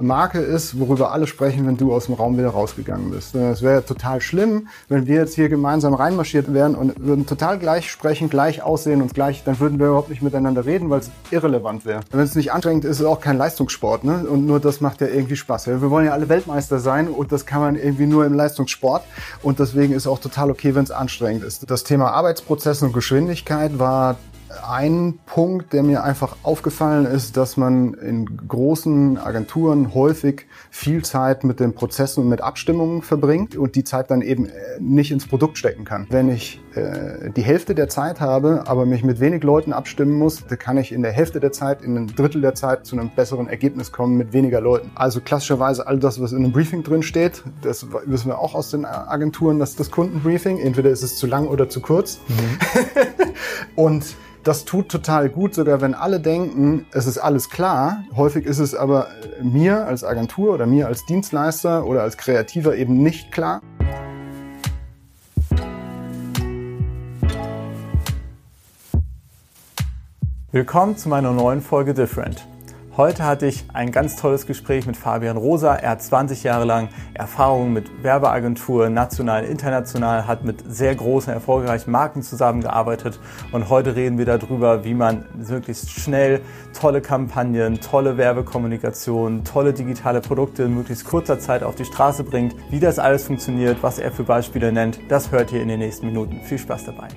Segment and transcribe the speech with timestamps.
[0.00, 3.36] Marke ist, worüber alle sprechen, wenn du aus dem Raum wieder rausgegangen bist.
[3.36, 7.88] Es wäre total schlimm, wenn wir jetzt hier gemeinsam reinmarschiert wären und würden total gleich
[7.88, 11.86] sprechen, gleich aussehen und gleich, dann würden wir überhaupt nicht miteinander reden, weil es irrelevant
[11.86, 12.00] wäre.
[12.10, 14.26] Wenn es nicht anstrengend ist, ist es auch kein Leistungssport, ne?
[14.28, 15.68] Und nur das macht ja irgendwie Spaß.
[15.68, 19.04] Wir wollen ja alle Weltmeister sein und das kann man irgendwie nur im Leistungssport
[19.44, 21.70] und deswegen ist es auch total okay, wenn es anstrengend ist.
[21.70, 24.16] Das Thema Arbeitsprozesse und Geschwindigkeit war
[24.66, 31.44] ein Punkt, der mir einfach aufgefallen ist, dass man in großen Agenturen häufig viel Zeit
[31.44, 34.50] mit den Prozessen und mit Abstimmungen verbringt und die Zeit dann eben äh,
[34.80, 36.06] nicht ins Produkt stecken kann.
[36.10, 40.46] Wenn ich äh, die Hälfte der Zeit habe, aber mich mit wenig Leuten abstimmen muss,
[40.46, 43.10] dann kann ich in der Hälfte der Zeit, in einem Drittel der Zeit zu einem
[43.10, 44.90] besseren Ergebnis kommen mit weniger Leuten.
[44.94, 48.70] Also klassischerweise all das, was in einem Briefing drin steht, das wissen wir auch aus
[48.70, 50.58] den Agenturen, das ist das Kundenbriefing.
[50.58, 52.18] Entweder ist es zu lang oder zu kurz.
[52.28, 52.58] Mhm.
[53.76, 58.04] und das tut total gut, sogar wenn alle denken, es ist alles klar.
[58.14, 59.08] Häufig ist es aber
[59.42, 63.62] mir als Agentur oder mir als Dienstleister oder als Kreativer eben nicht klar.
[70.52, 72.46] Willkommen zu meiner neuen Folge Different.
[72.96, 75.74] Heute hatte ich ein ganz tolles Gespräch mit Fabian Rosa.
[75.74, 81.90] Er hat 20 Jahre lang Erfahrung mit Werbeagenturen, national, international, hat mit sehr großen, erfolgreichen
[81.90, 83.18] Marken zusammengearbeitet.
[83.50, 86.40] Und heute reden wir darüber, wie man möglichst schnell
[86.72, 92.54] tolle Kampagnen, tolle Werbekommunikation, tolle digitale Produkte in möglichst kurzer Zeit auf die Straße bringt.
[92.70, 96.06] Wie das alles funktioniert, was er für Beispiele nennt, das hört ihr in den nächsten
[96.06, 96.42] Minuten.
[96.42, 97.08] Viel Spaß dabei.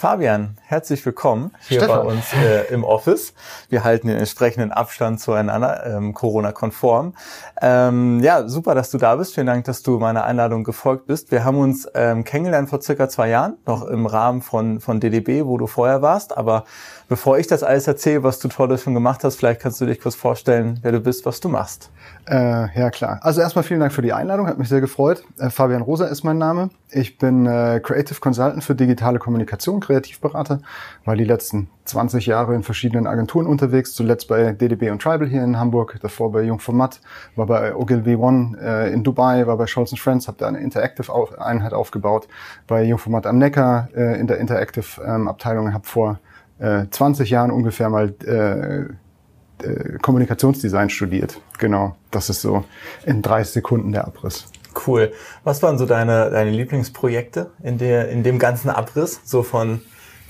[0.00, 1.98] Fabian, herzlich willkommen hier Stefan.
[1.98, 3.34] bei uns äh, im Office.
[3.68, 7.12] Wir halten den entsprechenden Abstand zueinander, ähm, Corona-konform.
[7.60, 9.34] Ähm, ja, super, dass du da bist.
[9.34, 11.30] Vielen Dank, dass du meiner Einladung gefolgt bist.
[11.30, 15.44] Wir haben uns ähm, kennengelernt vor circa zwei Jahren, noch im Rahmen von, von DDB,
[15.44, 16.34] wo du vorher warst.
[16.34, 16.64] Aber
[17.10, 20.00] bevor ich das alles erzähle, was du Tolles schon gemacht hast, vielleicht kannst du dich
[20.00, 21.90] kurz vorstellen, wer du bist, was du machst.
[22.28, 23.18] Äh, ja, klar.
[23.22, 25.24] Also erstmal vielen Dank für die Einladung, hat mich sehr gefreut.
[25.36, 26.70] Äh, Fabian Rosa ist mein Name.
[26.88, 30.60] Ich bin äh, Creative Consultant für digitale Kommunikation, Kreativberater,
[31.04, 35.42] war die letzten 20 Jahre in verschiedenen Agenturen unterwegs, zuletzt bei DDB und Tribal hier
[35.42, 37.00] in Hamburg, davor bei Jungformat,
[37.34, 41.72] war bei Ogilvy One äh, in Dubai, war bei Scholz Friends, habe da eine Interactive-Einheit
[41.72, 42.28] aufgebaut,
[42.68, 46.20] bei Jungformat am Neckar äh, in der Interactive-Abteilung, ähm, habe vor
[46.60, 51.40] äh, 20 Jahren ungefähr mal äh, äh, Kommunikationsdesign studiert.
[51.58, 52.64] Genau, das ist so
[53.04, 54.46] in 30 Sekunden der Abriss.
[54.86, 55.12] Cool.
[55.42, 59.20] Was waren so deine, deine Lieblingsprojekte in, der, in dem ganzen Abriss?
[59.24, 59.80] So von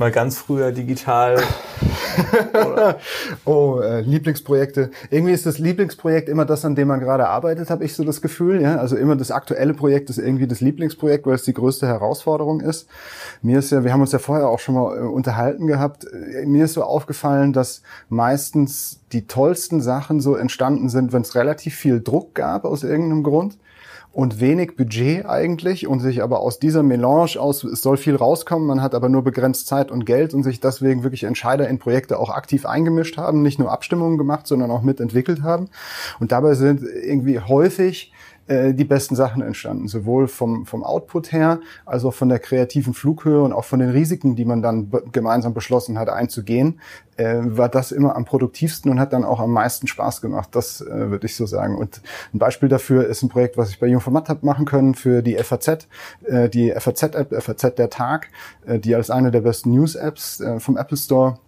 [0.00, 1.38] mal ganz früher digital?
[3.44, 4.90] oh, äh, Lieblingsprojekte.
[5.10, 8.22] Irgendwie ist das Lieblingsprojekt immer das, an dem man gerade arbeitet, habe ich so das
[8.22, 8.62] Gefühl.
[8.62, 8.76] Ja?
[8.76, 12.88] Also immer das aktuelle Projekt ist irgendwie das Lieblingsprojekt, weil es die größte Herausforderung ist.
[13.42, 16.46] Mir ist ja, wir haben uns ja vorher auch schon mal äh, unterhalten gehabt, äh,
[16.46, 21.74] mir ist so aufgefallen, dass meistens die tollsten Sachen so entstanden sind, wenn es relativ
[21.74, 23.58] viel Druck gab aus irgendeinem Grund
[24.12, 28.66] und wenig Budget eigentlich und sich aber aus dieser Melange aus, es soll viel rauskommen,
[28.66, 32.18] man hat aber nur begrenzt Zeit und Geld und sich deswegen wirklich Entscheider in Projekte
[32.18, 35.68] auch aktiv eingemischt haben, nicht nur Abstimmungen gemacht, sondern auch mitentwickelt haben.
[36.18, 38.12] Und dabei sind irgendwie häufig
[38.50, 42.94] äh, die besten Sachen entstanden, sowohl vom, vom Output her, als auch von der kreativen
[42.94, 46.80] Flughöhe und auch von den Risiken, die man dann gemeinsam beschlossen hat einzugehen,
[47.16, 50.48] äh, war das immer am produktivsten und hat dann auch am meisten Spaß gemacht.
[50.52, 51.76] Das äh, würde ich so sagen.
[51.76, 52.02] Und
[52.34, 55.36] ein Beispiel dafür ist ein Projekt, was ich bei Jungformat habe machen können für die
[55.36, 55.86] FAZ,
[56.24, 58.30] äh, die FAZ-App, FAZ der Tag,
[58.66, 61.38] äh, die als eine der besten News-Apps äh, vom Apple Store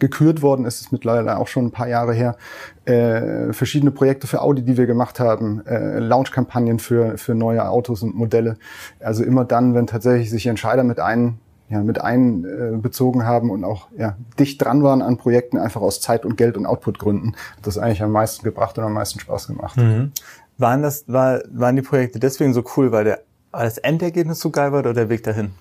[0.00, 2.36] gekürt worden ist, ist mittlerweile auch schon ein paar Jahre her,
[2.84, 8.02] äh, verschiedene Projekte für Audi, die wir gemacht haben, äh, Launch-Kampagnen für, für neue Autos
[8.02, 8.56] und Modelle.
[9.00, 11.38] Also immer dann, wenn tatsächlich sich Entscheider mit ein
[11.72, 16.26] ja, mit einbezogen haben und auch ja, dicht dran waren an Projekten, einfach aus Zeit
[16.26, 19.78] und Geld und Outputgründen, hat das eigentlich am meisten gebracht und am meisten Spaß gemacht.
[19.78, 20.12] Mhm.
[20.58, 24.50] Waren das, war, waren die Projekte deswegen so cool, weil der, weil das Endergebnis so
[24.50, 25.52] geil war oder der Weg dahin?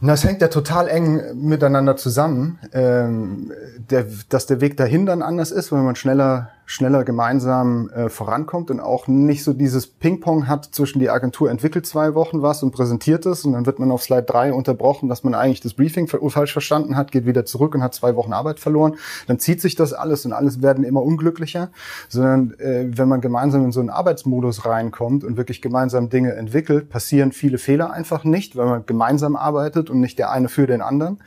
[0.00, 3.52] Das hängt ja total eng miteinander zusammen, ähm,
[3.90, 8.72] der, dass der Weg dahin dann anders ist, weil man schneller schneller gemeinsam äh, vorankommt
[8.72, 12.72] und auch nicht so dieses Ping-Pong hat zwischen die Agentur entwickelt zwei Wochen was und
[12.72, 16.08] präsentiert es und dann wird man auf Slide 3 unterbrochen, dass man eigentlich das Briefing
[16.08, 18.96] falsch verstanden hat, geht wieder zurück und hat zwei Wochen Arbeit verloren.
[19.28, 21.70] Dann zieht sich das alles und alles werden immer unglücklicher,
[22.08, 26.90] sondern äh, wenn man gemeinsam in so einen Arbeitsmodus reinkommt und wirklich gemeinsam Dinge entwickelt,
[26.90, 30.82] passieren viele Fehler einfach nicht, weil man gemeinsam arbeitet und nicht der eine für den
[30.82, 31.18] anderen.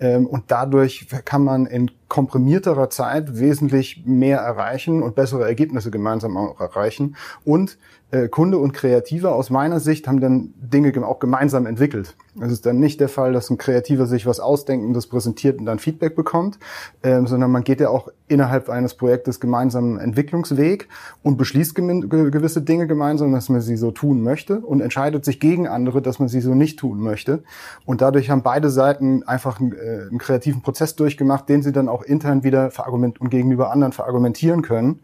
[0.00, 6.36] Ähm, und dadurch kann man in komprimierterer Zeit wesentlich mehr erreichen und bessere Ergebnisse gemeinsam
[6.36, 7.16] auch erreichen.
[7.44, 7.78] Und
[8.14, 12.16] äh, Kunde und Kreativer aus meiner Sicht haben dann Dinge auch gemeinsam entwickelt.
[12.40, 15.58] Es ist dann nicht der Fall, dass ein Kreativer sich was ausdenkt und das präsentiert
[15.58, 16.58] und dann Feedback bekommt,
[17.02, 20.88] ähm, sondern man geht ja auch innerhalb eines Projektes gemeinsam einen Entwicklungsweg
[21.22, 25.66] und beschließt gewisse Dinge gemeinsam, dass man sie so tun möchte und entscheidet sich gegen
[25.66, 27.42] andere, dass man sie so nicht tun möchte.
[27.84, 31.88] Und dadurch haben beide Seiten einfach einen, äh, einen kreativen Prozess durchgemacht, den sie dann
[31.88, 35.00] auch intern wieder verargument und gegenüber anderen verargumentieren können.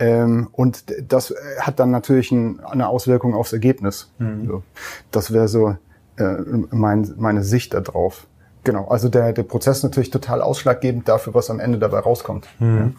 [0.00, 4.10] Ähm, und das hat dann natürlich ein, eine Auswirkung aufs Ergebnis.
[4.18, 4.62] Mhm.
[5.10, 5.76] Das wäre so
[6.16, 6.36] äh,
[6.70, 8.26] mein, meine Sicht darauf.
[8.64, 12.46] Genau, also der, der Prozess natürlich total ausschlaggebend dafür, was am Ende dabei rauskommt.
[12.58, 12.96] Mhm.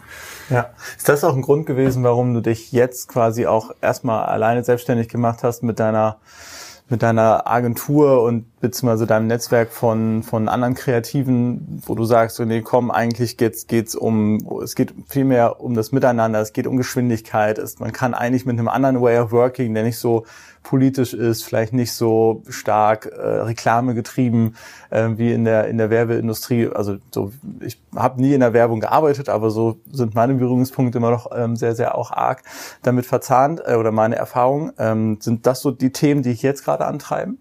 [0.48, 0.56] Ja.
[0.56, 0.70] ja.
[0.96, 5.08] Ist das auch ein Grund gewesen, warum du dich jetzt quasi auch erstmal alleine selbstständig
[5.08, 6.18] gemacht hast mit deiner
[6.92, 12.44] mit deiner Agentur und beziehungsweise deinem Netzwerk von, von anderen Kreativen, wo du sagst, so,
[12.44, 16.76] nee, komm, eigentlich geht's, geht's um, es geht vielmehr um das Miteinander, es geht um
[16.76, 20.26] Geschwindigkeit, es, man kann eigentlich mit einem anderen Way of Working, der nicht so
[20.62, 24.54] politisch ist, vielleicht nicht so stark äh, Reklame getrieben
[24.90, 26.68] äh, wie in der in der Werbeindustrie.
[26.68, 31.10] Also so, ich habe nie in der Werbung gearbeitet, aber so sind meine Berührungspunkte immer
[31.10, 32.42] noch ähm, sehr sehr auch arg
[32.82, 34.72] damit verzahnt äh, oder meine Erfahrungen.
[34.78, 37.38] Ähm, sind das so die Themen, die ich jetzt gerade antreiben?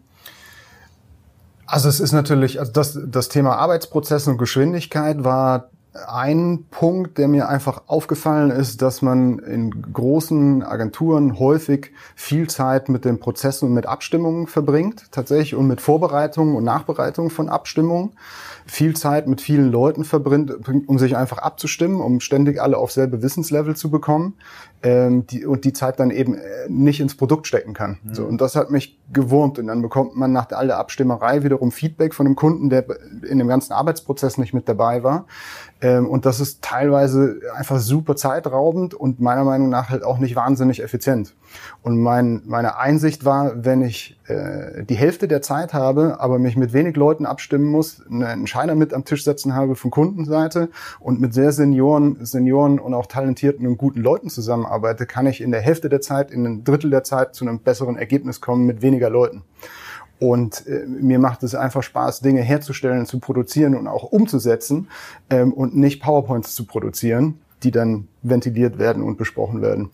[1.71, 5.69] Also es ist natürlich, also das, das Thema Arbeitsprozesse und Geschwindigkeit war
[6.07, 12.87] ein Punkt, der mir einfach aufgefallen ist, dass man in großen Agenturen häufig viel Zeit
[12.87, 18.13] mit den Prozessen und mit Abstimmungen verbringt, tatsächlich, und mit Vorbereitungen und Nachbereitungen von Abstimmungen.
[18.65, 20.53] Viel Zeit mit vielen Leuten verbringt,
[20.87, 24.35] um sich einfach abzustimmen, um ständig alle auf selbe Wissenslevel zu bekommen
[24.83, 27.99] ähm, die, und die Zeit dann eben äh, nicht ins Produkt stecken kann.
[28.03, 28.15] Mhm.
[28.15, 29.59] So, und das hat mich gewurmt.
[29.59, 32.85] Und dann bekommt man nach all der Abstimmerei wiederum Feedback von einem Kunden, der
[33.27, 35.25] in dem ganzen Arbeitsprozess nicht mit dabei war.
[35.81, 40.35] Ähm, und das ist teilweise einfach super zeitraubend und meiner Meinung nach halt auch nicht
[40.35, 41.35] wahnsinnig effizient.
[41.81, 46.55] Und mein, meine Einsicht war, wenn ich äh, die Hälfte der Zeit habe, aber mich
[46.55, 50.69] mit wenig Leuten abstimmen muss, einen Entscheider mit am Tisch setzen habe von Kundenseite
[50.99, 55.51] und mit sehr Senioren, Senioren und auch talentierten und guten Leuten zusammenarbeite, kann ich in
[55.51, 58.81] der Hälfte der Zeit, in einem Drittel der Zeit zu einem besseren Ergebnis kommen mit
[58.83, 59.43] weniger Leuten.
[60.21, 64.87] Und äh, mir macht es einfach Spaß, Dinge herzustellen, zu produzieren und auch umzusetzen
[65.31, 69.89] ähm, und nicht PowerPoints zu produzieren, die dann ventiliert werden und besprochen werden.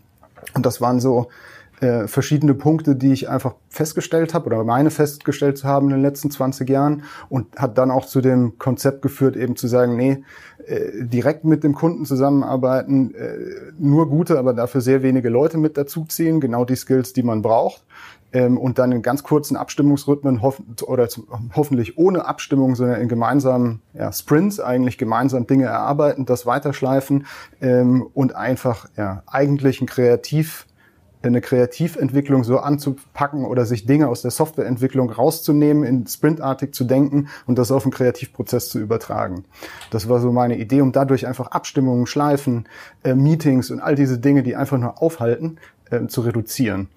[0.54, 1.30] Und das waren so
[1.80, 6.02] äh, verschiedene Punkte, die ich einfach festgestellt habe oder meine festgestellt zu haben in den
[6.02, 10.24] letzten 20 Jahren und hat dann auch zu dem Konzept geführt, eben zu sagen, nee,
[10.66, 13.38] äh, direkt mit dem Kunden zusammenarbeiten, äh,
[13.80, 17.86] nur gute, aber dafür sehr wenige Leute mit dazuziehen, genau die Skills, die man braucht
[18.34, 23.08] ähm, und dann in ganz kurzen Abstimmungsrhythmen hoff oder zu, hoffentlich ohne Abstimmung, sondern in
[23.08, 27.26] gemeinsamen ja, Sprints eigentlich gemeinsam Dinge erarbeiten, das weiterschleifen
[27.62, 30.68] ähm, und einfach ja, eigentlich ein Kreativ
[31.24, 37.28] eine Kreativentwicklung so anzupacken oder sich Dinge aus der Softwareentwicklung rauszunehmen, in sprintartig zu denken
[37.46, 39.46] und das auf den Kreativprozess zu übertragen.
[39.92, 42.68] Das war so meine Idee, um dadurch einfach Abstimmungen, Schleifen,
[43.04, 45.58] äh, Meetings und all diese Dinge, die einfach nur aufhalten,
[45.90, 46.90] äh, zu reduzieren.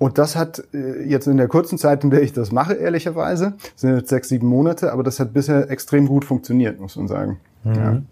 [0.00, 3.52] Und das hat äh, jetzt in der kurzen Zeit, in der ich das mache, ehrlicherweise,
[3.76, 7.38] sind jetzt sechs, sieben Monate, aber das hat bisher extrem gut funktioniert, muss man sagen.
[7.64, 7.74] Mhm.
[7.74, 8.02] Ja.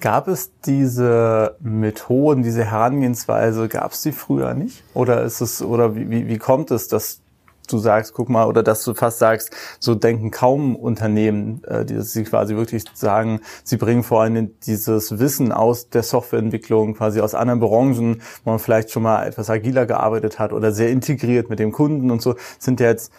[0.00, 4.82] Gab es diese Methoden, diese Herangehensweise, gab es die früher nicht?
[4.92, 7.20] Oder ist es, oder wie, wie kommt es, dass
[7.66, 12.00] du sagst, guck mal, oder dass du fast sagst, so denken kaum Unternehmen, äh, die
[12.02, 17.34] sie quasi wirklich sagen, sie bringen vor allem dieses Wissen aus der Softwareentwicklung, quasi aus
[17.34, 21.58] anderen Branchen, wo man vielleicht schon mal etwas agiler gearbeitet hat oder sehr integriert mit
[21.58, 23.12] dem Kunden und so, sind ja jetzt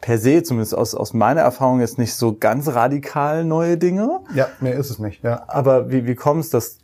[0.00, 4.20] per se, zumindest aus, aus meiner Erfahrung, jetzt nicht so ganz radikal neue Dinge.
[4.34, 5.44] Ja, mehr ist es nicht, ja.
[5.48, 6.78] Aber wie, wie kommt es, dass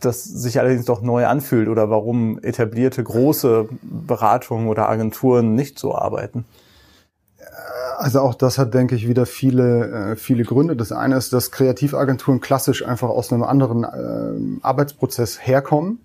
[0.00, 5.94] das sich allerdings doch neu anfühlt oder warum etablierte große Beratungen oder Agenturen nicht so
[5.94, 6.44] arbeiten?
[7.98, 10.76] Also auch das hat, denke ich, wieder viele, äh, viele Gründe.
[10.76, 15.98] Das eine ist, dass Kreativagenturen klassisch einfach aus einem anderen äh, Arbeitsprozess herkommen.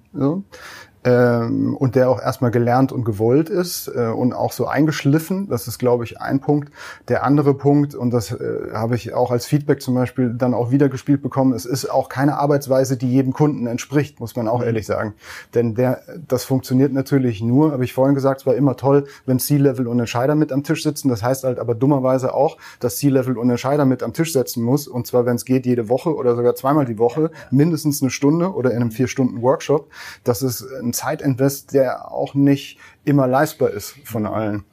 [1.03, 5.47] Ähm, und der auch erstmal gelernt und gewollt ist äh, und auch so eingeschliffen.
[5.49, 6.71] Das ist, glaube ich, ein Punkt.
[7.07, 10.71] Der andere Punkt, und das äh, habe ich auch als Feedback zum Beispiel dann auch
[10.71, 14.59] wieder gespielt bekommen, es ist auch keine Arbeitsweise, die jedem Kunden entspricht, muss man auch
[14.59, 14.65] mhm.
[14.65, 15.13] ehrlich sagen.
[15.55, 19.39] Denn der, das funktioniert natürlich nur, habe ich vorhin gesagt, es war immer toll, wenn
[19.39, 21.09] C-Level und Entscheider mit am Tisch sitzen.
[21.09, 24.87] Das heißt halt aber dummerweise auch, dass C-Level und Entscheider mit am Tisch setzen muss.
[24.87, 28.53] Und zwar, wenn es geht, jede Woche oder sogar zweimal die Woche, mindestens eine Stunde
[28.53, 29.89] oder in einem vier Stunden Workshop.
[30.23, 34.63] Das ist ein ein Zeitinvest, der auch nicht immer leistbar ist von allen.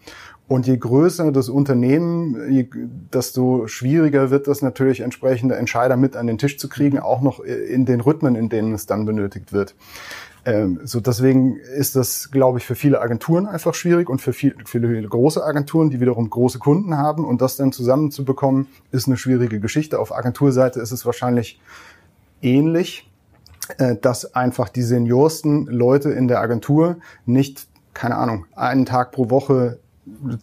[0.48, 2.68] Und je größer das Unternehmen, je,
[3.12, 7.40] desto schwieriger wird das natürlich, entsprechende Entscheider mit an den Tisch zu kriegen, auch noch
[7.40, 9.74] in den Rhythmen, in denen es dann benötigt wird.
[10.46, 14.54] Ähm, so deswegen ist das, glaube ich, für viele Agenturen einfach schwierig und für viele,
[14.64, 19.60] viele große Agenturen, die wiederum große Kunden haben und das dann zusammenzubekommen, ist eine schwierige
[19.60, 19.98] Geschichte.
[19.98, 21.60] Auf Agenturseite ist es wahrscheinlich
[22.40, 23.17] ähnlich, äh,
[24.00, 26.96] dass einfach die seniorsten Leute in der Agentur
[27.26, 29.78] nicht, keine Ahnung, einen Tag pro Woche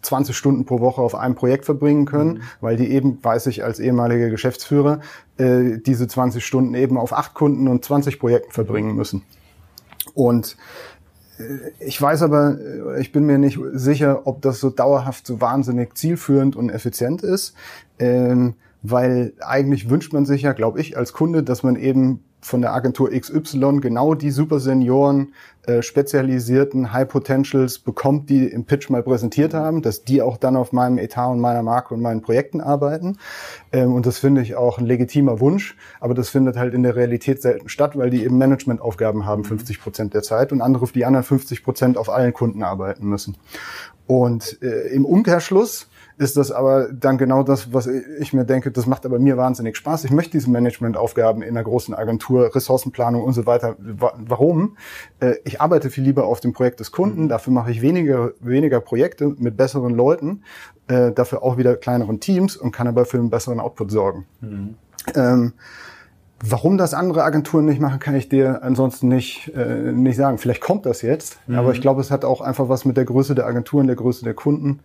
[0.02, 2.42] 20 Stunden pro Woche auf einem Projekt verbringen können, mhm.
[2.62, 5.02] weil die eben, weiß ich als ehemaliger Geschäftsführer,
[5.38, 9.24] äh, diese 20 Stunden eben auf acht Kunden und 20 Projekten verbringen müssen.
[10.14, 10.58] Und
[11.40, 11.44] äh,
[11.80, 15.98] ich weiß aber, äh, ich bin mir nicht sicher, ob das so dauerhaft so wahnsinnig
[15.98, 17.54] zielführend und effizient ist,
[18.00, 22.62] ähm, weil eigentlich wünscht man sich ja, glaube ich, als Kunde, dass man eben von
[22.62, 25.34] der Agentur XY genau die Super Senioren,
[25.66, 30.56] äh, spezialisierten High Potentials bekommt, die im Pitch mal präsentiert haben, dass die auch dann
[30.56, 33.18] auf meinem Etat und meiner Marke und meinen Projekten arbeiten.
[33.72, 36.96] Ähm, und das finde ich auch ein legitimer Wunsch, aber das findet halt in der
[36.96, 41.06] Realität selten statt, weil die eben Managementaufgaben haben, 50 Prozent der Zeit und andere die
[41.06, 43.38] anderen 50 Prozent auf allen Kunden arbeiten müssen.
[44.06, 48.86] Und äh, im Umkehrschluss ist das aber dann genau das, was ich mir denke, das
[48.86, 50.06] macht aber mir wahnsinnig Spaß.
[50.06, 53.76] Ich möchte diese Managementaufgaben in einer großen Agentur, Ressourcenplanung und so weiter.
[53.80, 54.78] Warum?
[55.20, 57.30] Äh, ich arbeite viel lieber auf dem Projekt des Kunden, mhm.
[57.30, 60.44] dafür mache ich weniger, weniger Projekte mit besseren Leuten,
[60.88, 64.26] äh, dafür auch wieder kleineren Teams und kann aber für einen besseren Output sorgen.
[64.42, 64.76] Mhm.
[65.16, 65.54] Ähm,
[66.48, 70.38] Warum das andere Agenturen nicht machen, kann ich dir ansonsten nicht, äh, nicht sagen.
[70.38, 71.56] Vielleicht kommt das jetzt, mhm.
[71.56, 74.26] aber ich glaube, es hat auch einfach was mit der Größe der Agenturen, der Größe
[74.26, 74.82] der Kunden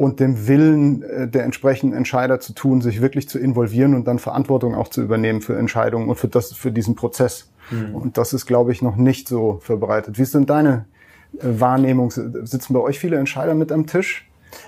[0.00, 4.18] und dem Willen äh, der entsprechenden Entscheider zu tun, sich wirklich zu involvieren und dann
[4.18, 7.50] Verantwortung auch zu übernehmen für Entscheidungen und für das, für diesen Prozess.
[7.70, 7.94] Mhm.
[7.94, 10.16] Und das ist, glaube ich, noch nicht so verbreitet.
[10.16, 10.86] Wie ist denn deine
[11.34, 12.10] äh, Wahrnehmung?
[12.10, 14.26] Sitzen bei euch viele Entscheider mit am Tisch?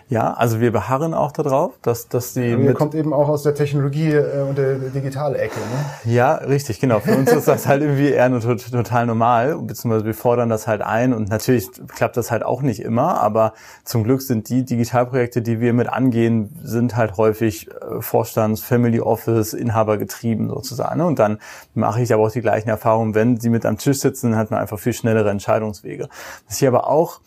[0.09, 2.51] Ja, also wir beharren auch darauf, dass, dass die.
[2.51, 6.13] Ihr kommt eben auch aus der Technologie äh, und der digitale Ecke, ne?
[6.13, 7.01] Ja, richtig, genau.
[7.01, 10.83] Für uns ist das halt irgendwie eher nur total normal, beziehungsweise wir fordern das halt
[10.83, 15.43] ein und natürlich klappt das halt auch nicht immer, aber zum Glück sind die Digitalprojekte,
[15.43, 20.99] die wir mit angehen, sind halt häufig äh, Vorstands, Family Office, Inhaber getrieben sozusagen.
[20.99, 21.07] Ne?
[21.07, 21.39] Und dann
[21.75, 24.61] mache ich aber auch die gleichen Erfahrungen, wenn sie mit am Tisch sitzen, hat man
[24.61, 26.09] einfach viel schnellere Entscheidungswege.
[26.47, 27.21] Was ich aber auch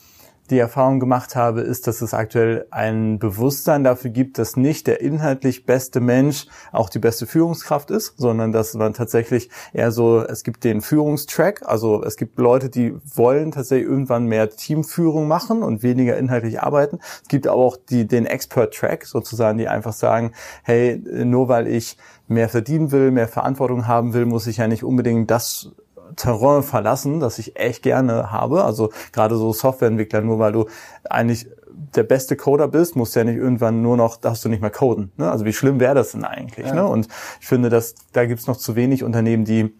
[0.49, 5.01] die Erfahrung gemacht habe, ist, dass es aktuell ein Bewusstsein dafür gibt, dass nicht der
[5.01, 10.43] inhaltlich beste Mensch auch die beste Führungskraft ist, sondern dass man tatsächlich eher so, es
[10.43, 15.81] gibt den Führungstrack, also es gibt Leute, die wollen tatsächlich irgendwann mehr Teamführung machen und
[15.81, 16.99] weniger inhaltlich arbeiten.
[17.23, 20.31] Es gibt aber auch die, den Expert-Track sozusagen, die einfach sagen,
[20.63, 21.97] hey, nur weil ich
[22.27, 25.71] mehr verdienen will, mehr Verantwortung haben will, muss ich ja nicht unbedingt das
[26.15, 28.63] Terrain verlassen, das ich echt gerne habe.
[28.63, 30.65] Also gerade so Softwareentwickler, nur weil du
[31.09, 31.47] eigentlich
[31.95, 34.69] der beste Coder bist, musst du ja nicht irgendwann nur noch, darfst du nicht mehr
[34.69, 35.11] coden.
[35.17, 35.29] Ne?
[35.29, 36.67] Also wie schlimm wäre das denn eigentlich?
[36.67, 36.75] Ja.
[36.75, 36.85] Ne?
[36.87, 37.07] Und
[37.39, 39.75] ich finde, dass da gibt's noch zu wenig Unternehmen, die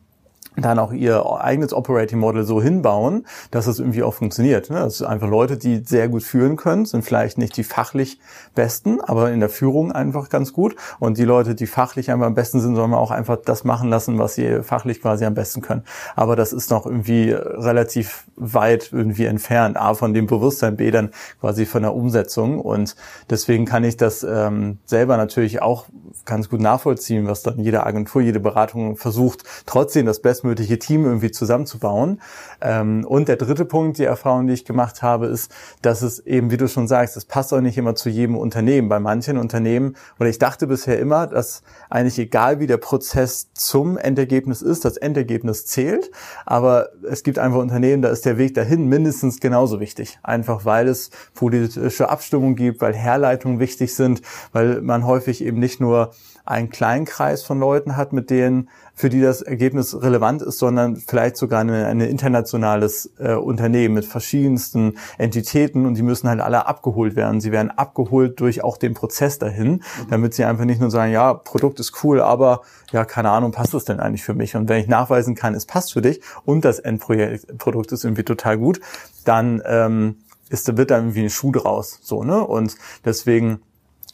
[0.57, 4.69] dann auch ihr eigenes Operating Model so hinbauen, dass es irgendwie auch funktioniert.
[4.69, 4.79] Ne?
[4.79, 8.19] Das sind einfach Leute, die sehr gut führen können, sind vielleicht nicht die fachlich
[8.53, 10.75] besten, aber in der Führung einfach ganz gut.
[10.99, 14.17] Und die Leute, die fachlich einfach am besten sind, sollen auch einfach das machen lassen,
[14.17, 15.83] was sie fachlich quasi am besten können.
[16.15, 19.77] Aber das ist noch irgendwie relativ weit irgendwie entfernt.
[19.77, 22.59] A, von dem Bewusstsein, B, dann quasi von der Umsetzung.
[22.59, 22.95] Und
[23.29, 25.85] deswegen kann ich das ähm, selber natürlich auch
[26.25, 31.31] ganz gut nachvollziehen, was dann jede Agentur, jede Beratung versucht, trotzdem das bestmögliche Team irgendwie
[31.31, 32.21] zusammenzubauen.
[32.61, 36.51] Ähm, und der dritte Punkt, die Erfahrung, die ich gemacht habe, ist, dass es eben,
[36.51, 38.89] wie du schon sagst, es passt auch nicht immer zu jedem Unternehmen.
[38.89, 43.97] Bei manchen Unternehmen, oder ich dachte bisher immer, dass eigentlich egal wie der Prozess zum
[43.97, 46.11] Endergebnis ist, das Endergebnis zählt.
[46.45, 50.19] Aber es gibt einfach Unternehmen, da ist der Weg dahin mindestens genauso wichtig.
[50.23, 54.21] Einfach weil es politische Abstimmung gibt, weil Herleitungen wichtig sind,
[54.51, 56.11] weil man häufig eben nicht nur
[56.45, 60.95] einen kleinen Kreis von Leuten hat, mit denen, für die das Ergebnis relevant ist, sondern
[60.95, 66.67] vielleicht sogar ein eine internationales äh, Unternehmen mit verschiedensten Entitäten und die müssen halt alle
[66.67, 67.41] abgeholt werden.
[67.41, 69.81] Sie werden abgeholt durch auch den Prozess dahin, mhm.
[70.09, 72.61] damit sie einfach nicht nur sagen, ja, Produkt ist cool, aber
[72.91, 74.55] ja, keine Ahnung, passt das denn eigentlich für mich?
[74.55, 78.57] Und wenn ich nachweisen kann, es passt für dich und das Endprodukt ist irgendwie total
[78.57, 78.79] gut,
[79.25, 80.17] dann ähm,
[80.49, 81.99] ist, wird da irgendwie ein Schuh draus.
[82.01, 82.45] So, ne?
[82.45, 83.59] Und deswegen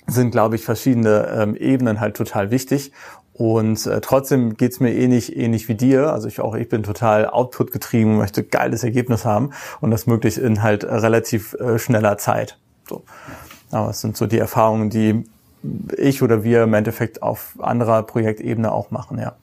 [0.08, 2.92] sind, glaube ich, verschiedene ähm, Ebenen halt total wichtig.
[3.33, 6.11] Und äh, trotzdem geht's mir ähnlich, ähnlich wie dir.
[6.11, 10.38] Also ich auch, ich bin total Output getrieben, möchte geiles Ergebnis haben und das möglichst
[10.38, 12.57] in halt relativ äh, schneller Zeit.
[12.88, 13.03] So.
[13.71, 15.23] Aber es sind so die Erfahrungen, die
[15.97, 19.35] ich oder wir im Endeffekt auf anderer Projektebene auch machen, ja.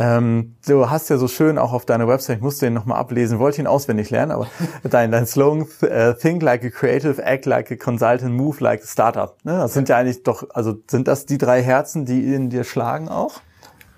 [0.00, 3.40] Ähm, du hast ja so schön auch auf deiner Website, ich musste den nochmal ablesen,
[3.40, 4.46] wollte ihn auswendig lernen, aber
[4.84, 8.86] dein, dein Slogan, uh, think like a creative, act like a consultant, move like a
[8.86, 9.44] startup.
[9.44, 9.58] Ne?
[9.58, 13.08] Das sind ja eigentlich doch, also sind das die drei Herzen, die in dir schlagen
[13.08, 13.40] auch?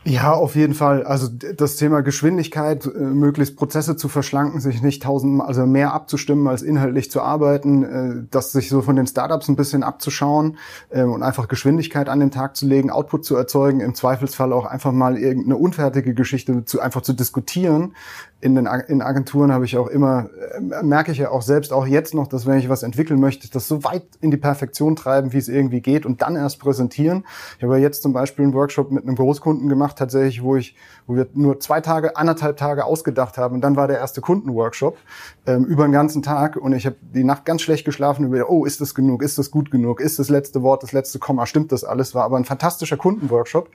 [0.04, 1.04] Ja, auf jeden Fall.
[1.04, 6.48] Also das Thema Geschwindigkeit, äh, möglichst Prozesse zu verschlanken, sich nicht tausendmal, also mehr abzustimmen
[6.48, 10.56] als inhaltlich zu arbeiten, äh, das sich so von den Startups ein bisschen abzuschauen
[10.88, 14.64] äh, und einfach Geschwindigkeit an den Tag zu legen, Output zu erzeugen, im Zweifelsfall auch
[14.64, 17.94] einfach mal irgendeine unfertige Geschichte zu einfach zu diskutieren,
[18.40, 21.86] in den in Agenturen habe ich auch immer, äh, merke ich ja auch selbst, auch
[21.86, 25.32] jetzt noch, dass wenn ich was entwickeln möchte, das so weit in die Perfektion treiben,
[25.32, 27.24] wie es irgendwie geht und dann erst präsentieren.
[27.58, 30.74] Ich habe jetzt zum Beispiel einen Workshop mit einem Großkunden gemacht, tatsächlich, wo ich,
[31.06, 34.96] wo wir nur zwei Tage, anderthalb Tage ausgedacht haben und dann war der erste Kundenworkshop
[35.50, 38.64] ähm, über den ganzen Tag und ich habe die Nacht ganz schlecht geschlafen über, oh,
[38.64, 41.72] ist das genug, ist das gut genug, ist das letzte Wort, das letzte Komma, stimmt
[41.72, 42.14] das alles?
[42.14, 43.70] War aber ein fantastischer Kundenworkshop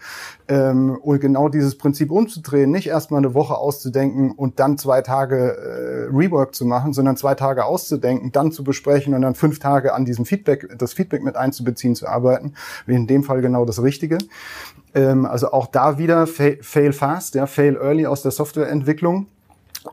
[0.47, 5.57] ähm, und genau dieses Prinzip umzudrehen, nicht erstmal eine Woche auszudenken und dann zwei Tage
[5.57, 9.93] äh, Rework zu machen, sondern zwei Tage auszudenken, dann zu besprechen und dann fünf Tage
[9.93, 12.53] an diesem Feedback, das Feedback mit einzubeziehen, zu arbeiten,
[12.85, 14.17] wie in dem Fall genau das Richtige.
[14.93, 19.27] Ähm, also auch da wieder fail fast, ja, fail early aus der Softwareentwicklung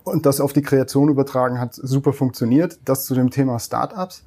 [0.05, 2.79] und das auf die Kreation übertragen hat super funktioniert.
[2.85, 4.25] Das zu dem Thema Startups.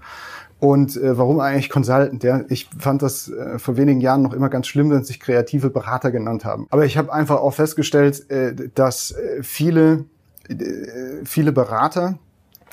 [0.60, 2.24] Und äh, warum eigentlich Consultant?
[2.24, 5.70] Ja, ich fand das äh, vor wenigen Jahren noch immer ganz schlimm, wenn sich kreative
[5.70, 6.68] Berater genannt haben.
[6.70, 10.06] Aber ich habe einfach auch festgestellt, äh, dass äh, viele
[10.50, 12.18] äh, viele Berater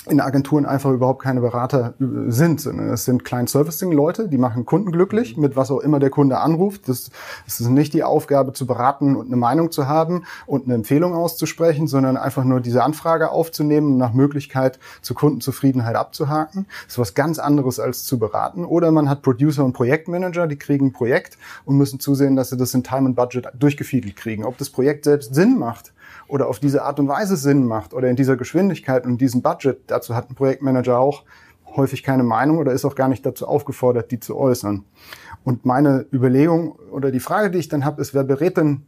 [0.09, 4.39] in Agenturen einfach überhaupt keine Berater äh, sind, sondern es sind Client Servicing Leute, die
[4.39, 6.89] machen Kunden glücklich mit was auch immer der Kunde anruft.
[6.89, 7.11] Das,
[7.45, 11.15] das ist nicht die Aufgabe zu beraten und eine Meinung zu haben und eine Empfehlung
[11.15, 16.67] auszusprechen, sondern einfach nur diese Anfrage aufzunehmen und nach Möglichkeit zur Kundenzufriedenheit abzuhaken.
[16.85, 18.65] Das ist was ganz anderes als zu beraten.
[18.65, 22.57] Oder man hat Producer und Projektmanager, die kriegen ein Projekt und müssen zusehen, dass sie
[22.57, 24.45] das in Time and Budget durchgefiedelt kriegen.
[24.45, 25.93] Ob das Projekt selbst Sinn macht,
[26.29, 29.79] oder auf diese Art und Weise Sinn macht oder in dieser Geschwindigkeit und diesem Budget,
[29.87, 31.25] dazu hat ein Projektmanager auch
[31.77, 34.85] häufig keine Meinung oder ist auch gar nicht dazu aufgefordert, die zu äußern.
[35.45, 38.83] Und meine Überlegung oder die Frage, die ich dann habe, ist, wer berät denn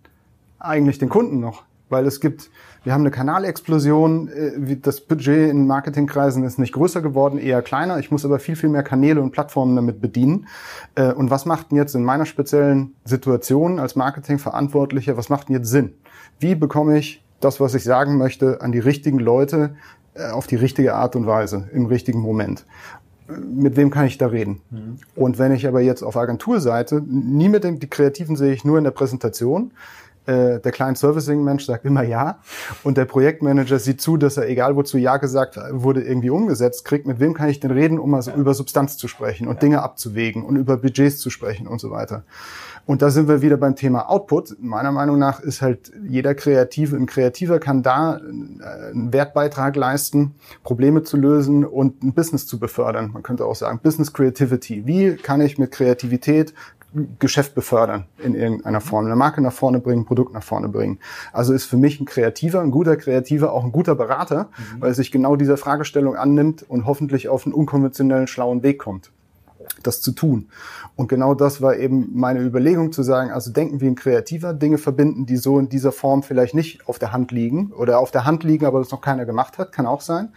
[0.59, 1.64] eigentlich den Kunden noch?
[1.91, 2.50] Weil es gibt,
[2.83, 7.99] wir haben eine Kanalexplosion, äh, das Budget in Marketingkreisen ist nicht größer geworden, eher kleiner.
[7.99, 10.47] Ich muss aber viel, viel mehr Kanäle und Plattformen damit bedienen.
[10.95, 15.57] Äh, und was macht denn jetzt in meiner speziellen Situation als Marketingverantwortlicher, was macht denn
[15.57, 15.95] jetzt Sinn?
[16.38, 19.77] Wie bekomme ich das, was ich sagen möchte, an die richtigen Leute
[20.15, 22.65] äh, auf die richtige Art und Weise im richtigen Moment.
[23.27, 24.61] Mit wem kann ich da reden?
[24.71, 24.99] Mhm.
[25.15, 28.78] Und wenn ich aber jetzt auf Agenturseite, nie mit dem, die Kreativen sehe ich nur
[28.78, 29.73] in der Präsentation,
[30.26, 32.39] äh, der Client Servicing Mensch sagt immer ja
[32.82, 37.06] und der Projektmanager sieht zu, dass er egal wozu ja gesagt wurde irgendwie umgesetzt kriegt.
[37.06, 38.37] Mit wem kann ich denn reden, um also ja.
[38.37, 39.60] über Substanz zu sprechen und ja.
[39.60, 42.25] Dinge abzuwägen und über Budgets zu sprechen und so weiter.
[42.87, 44.56] Und da sind wir wieder beim Thema Output.
[44.60, 50.34] Meiner Meinung nach ist halt jeder Kreative, ein Kreativer kann da äh, einen Wertbeitrag leisten,
[50.63, 53.10] Probleme zu lösen und ein Business zu befördern.
[53.13, 54.87] Man könnte auch sagen Business Creativity.
[54.87, 56.52] Wie kann ich mit Kreativität
[57.19, 60.99] Geschäft befördern in irgendeiner Form, eine Marke nach vorne bringen, ein Produkt nach vorne bringen.
[61.33, 64.80] Also ist für mich ein Kreativer, ein guter Kreativer auch ein guter Berater, mhm.
[64.80, 69.11] weil er sich genau dieser Fragestellung annimmt und hoffentlich auf einen unkonventionellen, schlauen Weg kommt
[69.83, 70.49] das zu tun.
[70.97, 74.79] Und genau das war eben meine Überlegung zu sagen, also denken wie ein Kreativer, Dinge
[74.79, 78.25] verbinden, die so in dieser Form vielleicht nicht auf der Hand liegen oder auf der
[78.25, 80.29] Hand liegen, aber das noch keiner gemacht hat, kann auch sein.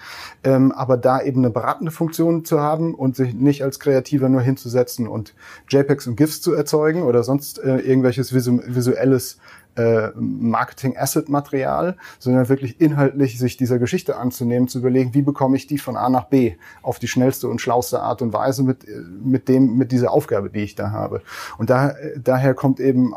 [0.44, 4.42] Ähm, aber da eben eine beratende Funktion zu haben und sich nicht als Kreativer nur
[4.42, 5.36] hinzusetzen und
[5.70, 9.38] JPEGs und GIFs zu erzeugen oder sonst äh, irgendwelches visu visuelles
[9.78, 15.78] äh, Marketing-Asset-Material, sondern wirklich inhaltlich sich dieser Geschichte anzunehmen, zu überlegen, wie bekomme ich die
[15.78, 18.86] von A nach B auf die schnellste und schlauste Art und Weise mit,
[19.24, 21.22] mit dem, mit dieser Aufgabe, die ich da habe.
[21.58, 23.14] Und da, daher kommt eben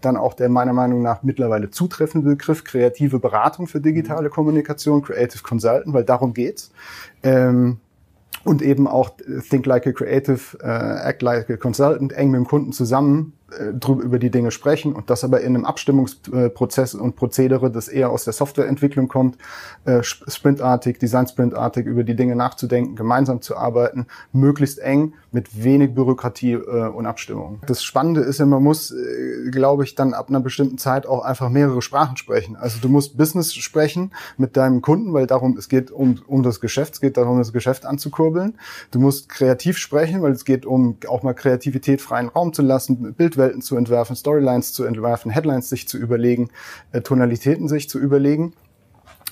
[0.00, 5.42] dann auch der meiner Meinung nach mittlerweile zutreffende Begriff kreative Beratung für digitale Kommunikation, Creative
[5.42, 6.72] Consultant, weil darum geht's.
[7.22, 7.78] Ähm,
[8.44, 9.10] und eben auch
[9.50, 13.39] Think Like a Creative, uh, Act Like a Consultant, eng mit dem Kunden zusammen äh,
[13.50, 18.24] über die Dinge sprechen und das aber in einem Abstimmungsprozess und Prozedere, das eher aus
[18.24, 19.38] der Softwareentwicklung kommt,
[19.84, 26.52] äh, sprintartig, Design-sprintartig über die Dinge nachzudenken, gemeinsam zu arbeiten, möglichst eng mit wenig Bürokratie
[26.52, 27.60] äh, und Abstimmung.
[27.66, 28.94] Das Spannende ist ja, man muss,
[29.50, 32.56] glaube ich, dann ab einer bestimmten Zeit auch einfach mehrere Sprachen sprechen.
[32.56, 36.60] Also du musst Business sprechen mit deinem Kunden, weil darum, es geht um, um das
[36.60, 38.58] Geschäft, es geht darum, das Geschäft anzukurbeln.
[38.90, 43.14] Du musst kreativ sprechen, weil es geht um auch mal Kreativität freien Raum zu lassen,
[43.14, 46.50] Bild Welten zu entwerfen, Storylines zu entwerfen, Headlines sich zu überlegen,
[46.92, 48.52] äh, Tonalitäten sich zu überlegen.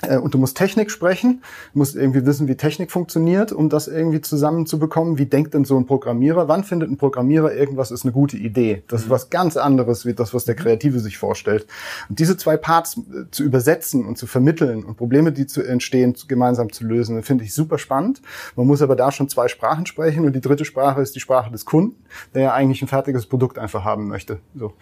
[0.01, 1.41] Äh, und du musst Technik sprechen,
[1.73, 5.17] musst irgendwie wissen, wie Technik funktioniert, um das irgendwie zusammenzubekommen.
[5.17, 6.47] Wie denkt denn so ein Programmierer?
[6.47, 8.83] Wann findet ein Programmierer irgendwas ist eine gute Idee?
[8.87, 9.11] Das ist mhm.
[9.11, 11.67] was ganz anderes, wie das, was der Kreative sich vorstellt.
[12.09, 16.15] Und diese zwei Parts äh, zu übersetzen und zu vermitteln und Probleme, die zu entstehen,
[16.27, 18.21] gemeinsam zu lösen, finde ich super spannend.
[18.55, 21.51] Man muss aber da schon zwei Sprachen sprechen und die dritte Sprache ist die Sprache
[21.51, 21.95] des Kunden,
[22.33, 24.39] der ja eigentlich ein fertiges Produkt einfach haben möchte.
[24.55, 24.73] So.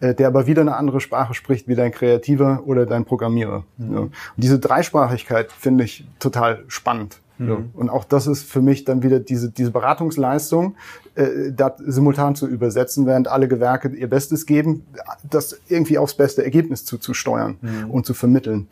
[0.00, 3.64] Äh, der aber wieder eine andere Sprache spricht wie dein Kreativer oder dein Programmierer.
[3.78, 3.96] Mhm.
[3.98, 7.20] Und diese Dreisprachigkeit finde ich total spannend.
[7.38, 7.70] Mhm.
[7.74, 10.74] Und auch das ist für mich dann wieder diese, diese Beratungsleistung,
[11.14, 14.86] äh, das simultan zu übersetzen, während alle Gewerke ihr Bestes geben,
[15.28, 17.90] das irgendwie aufs beste Ergebnis zuzusteuern mhm.
[17.90, 18.68] und zu vermitteln.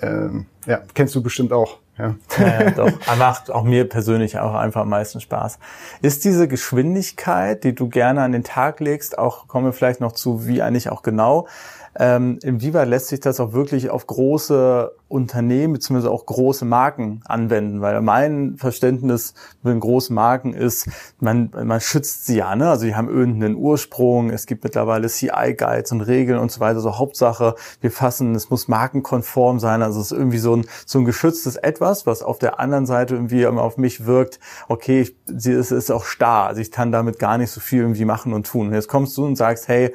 [0.00, 1.78] Ähm, ja, kennst du bestimmt auch.
[1.98, 2.14] Ja.
[2.38, 2.90] ja, ja doch.
[3.18, 5.58] Macht auch mir persönlich auch einfach am meisten Spaß.
[6.02, 10.12] Ist diese Geschwindigkeit, die du gerne an den Tag legst, auch kommen wir vielleicht noch
[10.12, 11.46] zu, wie eigentlich auch genau,
[11.96, 17.80] ähm, inwieweit lässt sich das auch wirklich auf große Unternehmen beziehungsweise auch große Marken anwenden?
[17.80, 20.88] Weil mein Verständnis mit großen Marken ist,
[21.20, 22.68] man, man schützt sie ja, ne?
[22.68, 26.80] Also die haben irgendeinen Ursprung, es gibt mittlerweile CI-Guides und Regeln und so weiter.
[26.80, 29.82] So Hauptsache, wir fassen, es muss markenkonform sein.
[29.82, 33.14] Also es ist irgendwie so ein, so ein geschütztes Etwas, was auf der anderen Seite
[33.14, 36.48] irgendwie auf mich wirkt, okay, ich, es ist auch starr.
[36.48, 38.68] Also ich kann damit gar nicht so viel irgendwie machen und tun.
[38.68, 39.92] Und jetzt kommst du und sagst, hey,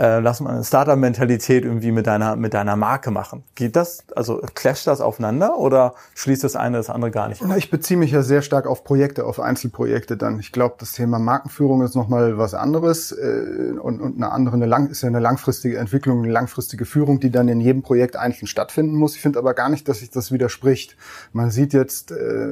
[0.00, 3.44] äh, lass mal eine Startup-Mentalität irgendwie mit deiner, mit deiner Marke machen.
[3.54, 7.42] Geht das, also clasht das aufeinander oder schließt das eine das andere gar nicht?
[7.42, 10.38] Na, ich beziehe mich ja sehr stark auf Projekte, auf Einzelprojekte dann.
[10.38, 14.66] Ich glaube, das Thema Markenführung ist nochmal was anderes äh, und, und eine andere, eine
[14.66, 18.46] lang, ist ja eine langfristige Entwicklung, eine langfristige Führung, die dann in jedem Projekt einzeln
[18.46, 19.16] stattfinden muss.
[19.16, 20.94] Ich finde aber gar nicht, dass sich das widerspricht.
[21.32, 22.48] Man sieht jetzt, äh,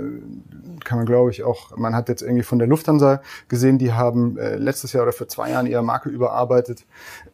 [0.85, 4.39] kann man glaube ich auch, man hat jetzt irgendwie von der Lufthansa gesehen, die haben
[4.39, 6.87] äh, letztes Jahr oder vor zwei Jahren ihre Marke überarbeitet.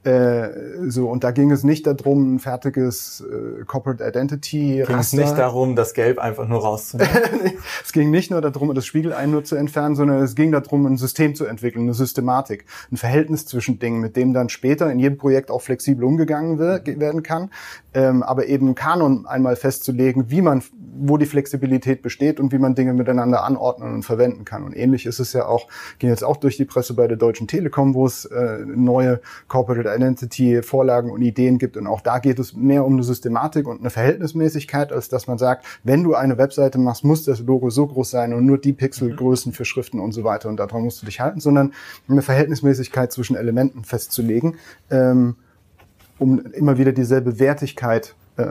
[0.02, 0.48] Äh,
[0.88, 4.53] so, und da ging es nicht darum, ein fertiges äh, Corporate Identity.
[4.60, 7.12] Ging es nicht darum, das Gelb einfach nur rauszunehmen.
[7.84, 10.96] es ging nicht nur darum, das Spiegelei nur zu entfernen, sondern es ging darum, ein
[10.96, 15.18] System zu entwickeln, eine Systematik, ein Verhältnis zwischen Dingen, mit dem dann später in jedem
[15.18, 17.50] Projekt auch flexibel umgegangen werden kann,
[17.94, 20.62] ähm, aber eben Kanon einmal festzulegen, wie man,
[20.96, 24.64] wo die Flexibilität besteht und wie man Dinge miteinander anordnen und verwenden kann.
[24.64, 27.46] Und ähnlich ist es ja auch, ging jetzt auch durch die Presse bei der Deutschen
[27.46, 31.76] Telekom, wo es äh, neue Corporate Identity Vorlagen und Ideen gibt.
[31.76, 34.43] Und auch da geht es mehr um eine Systematik und eine Verhältnismäßigkeit,
[34.92, 38.34] als dass man sagt, wenn du eine Webseite machst, muss das Logo so groß sein
[38.34, 41.40] und nur die Pixelgrößen für Schriften und so weiter und daran musst du dich halten,
[41.40, 41.72] sondern
[42.08, 44.56] eine Verhältnismäßigkeit zwischen Elementen festzulegen,
[44.90, 45.36] ähm,
[46.18, 48.46] um immer wieder dieselbe Wertigkeit äh,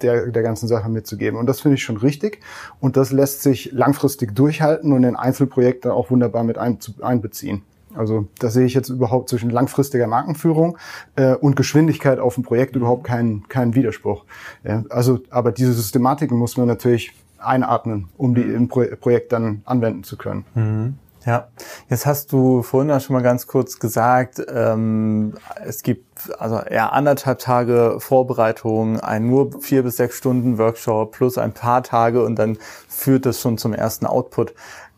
[0.00, 1.38] der, der ganzen Sache mitzugeben.
[1.38, 2.40] Und das finde ich schon richtig.
[2.80, 7.62] Und das lässt sich langfristig durchhalten und in Einzelprojekte auch wunderbar mit ein, einbeziehen.
[7.96, 10.78] Also da sehe ich jetzt überhaupt zwischen langfristiger Markenführung
[11.16, 14.24] äh, und Geschwindigkeit auf dem Projekt überhaupt keinen keinen Widerspruch.
[14.64, 19.62] Ja, also, aber diese Systematiken muss man natürlich einatmen, um die im Pro Projekt dann
[19.64, 20.44] anwenden zu können.
[20.54, 20.98] Mhm.
[21.26, 21.48] Ja,
[21.88, 25.32] jetzt hast du vorhin ja schon mal ganz kurz gesagt, ähm,
[25.64, 26.04] es gibt
[26.38, 31.82] also eher anderthalb Tage Vorbereitung, ein nur vier bis sechs Stunden Workshop plus ein paar
[31.82, 34.54] Tage und dann führt das schon zum ersten Output.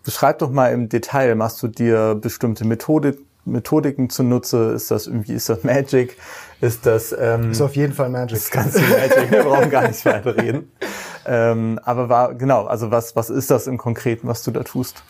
[0.06, 4.70] Beschreib doch mal im Detail, machst du dir bestimmte Methodik, Methodiken zunutze?
[4.70, 6.16] Ist das irgendwie, ist das Magic?
[6.60, 7.14] Ist das...
[7.18, 8.38] Ähm, ist auf jeden Fall Magic.
[8.38, 10.70] Das ganze Magic, wir brauchen gar nicht weiter reden.
[11.28, 15.02] Ähm, aber war, genau, also was, was ist das im Konkreten, was du da tust?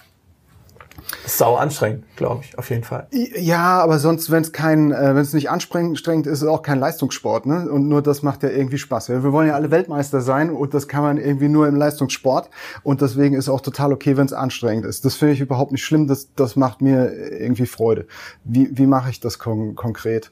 [1.27, 3.07] Sau anstrengend, glaube ich, auf jeden Fall.
[3.11, 6.63] Ja, aber sonst, wenn es kein, äh, wenn es nicht anstrengend ist, ist es auch
[6.63, 7.71] kein Leistungssport, ne?
[7.71, 9.09] Und nur das macht ja irgendwie Spaß.
[9.09, 12.51] Wir wollen ja alle Weltmeister sein und das kann man irgendwie nur im Leistungssport.
[12.83, 15.05] Und deswegen ist es auch total okay, wenn es anstrengend ist.
[15.05, 16.07] Das finde ich überhaupt nicht schlimm.
[16.07, 18.07] Das, das macht mir irgendwie Freude.
[18.45, 20.31] Wie, wie mache ich das kon konkret?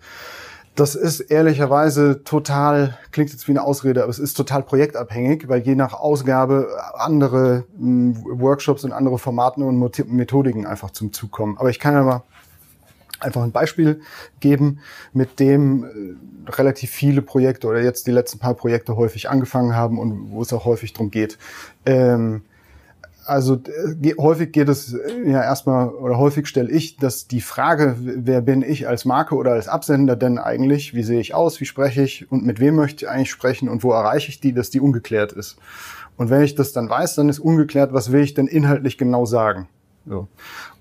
[0.74, 5.60] Das ist ehrlicherweise total, klingt jetzt wie eine Ausrede, aber es ist total projektabhängig, weil
[5.60, 11.56] je nach Ausgabe andere hm, Workshops und andere Formaten und Methodiken einfach zum Zug kommen.
[11.58, 12.22] Aber ich kann ja mal
[13.20, 14.00] einfach ein Beispiel
[14.40, 14.80] geben,
[15.12, 19.98] mit dem äh, relativ viele Projekte oder jetzt die letzten paar Projekte häufig angefangen haben
[19.98, 21.38] und wo es auch häufig drum geht.
[21.86, 22.42] Ähm,
[23.24, 27.96] also äh, häufig geht es äh, ja erstmal oder häufig stelle ich, dass die Frage,
[27.98, 31.66] wer bin ich als Marke oder als Absender denn eigentlich, wie sehe ich aus, wie
[31.66, 34.70] spreche ich und mit wem möchte ich eigentlich sprechen und wo erreiche ich die, dass
[34.70, 35.56] die ungeklärt ist.
[36.16, 39.26] Und wenn ich das dann weiß, dann ist ungeklärt, was will ich denn inhaltlich genau
[39.26, 39.68] sagen.
[40.06, 40.28] So.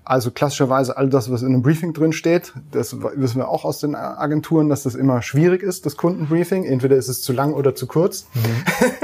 [0.04, 3.80] Also klassischerweise all das, was in einem Briefing drin steht, das wissen wir auch aus
[3.80, 6.64] den Agenturen, dass das immer schwierig ist, das Kundenbriefing.
[6.64, 8.26] Entweder ist es zu lang oder zu kurz.
[8.34, 8.42] Mhm.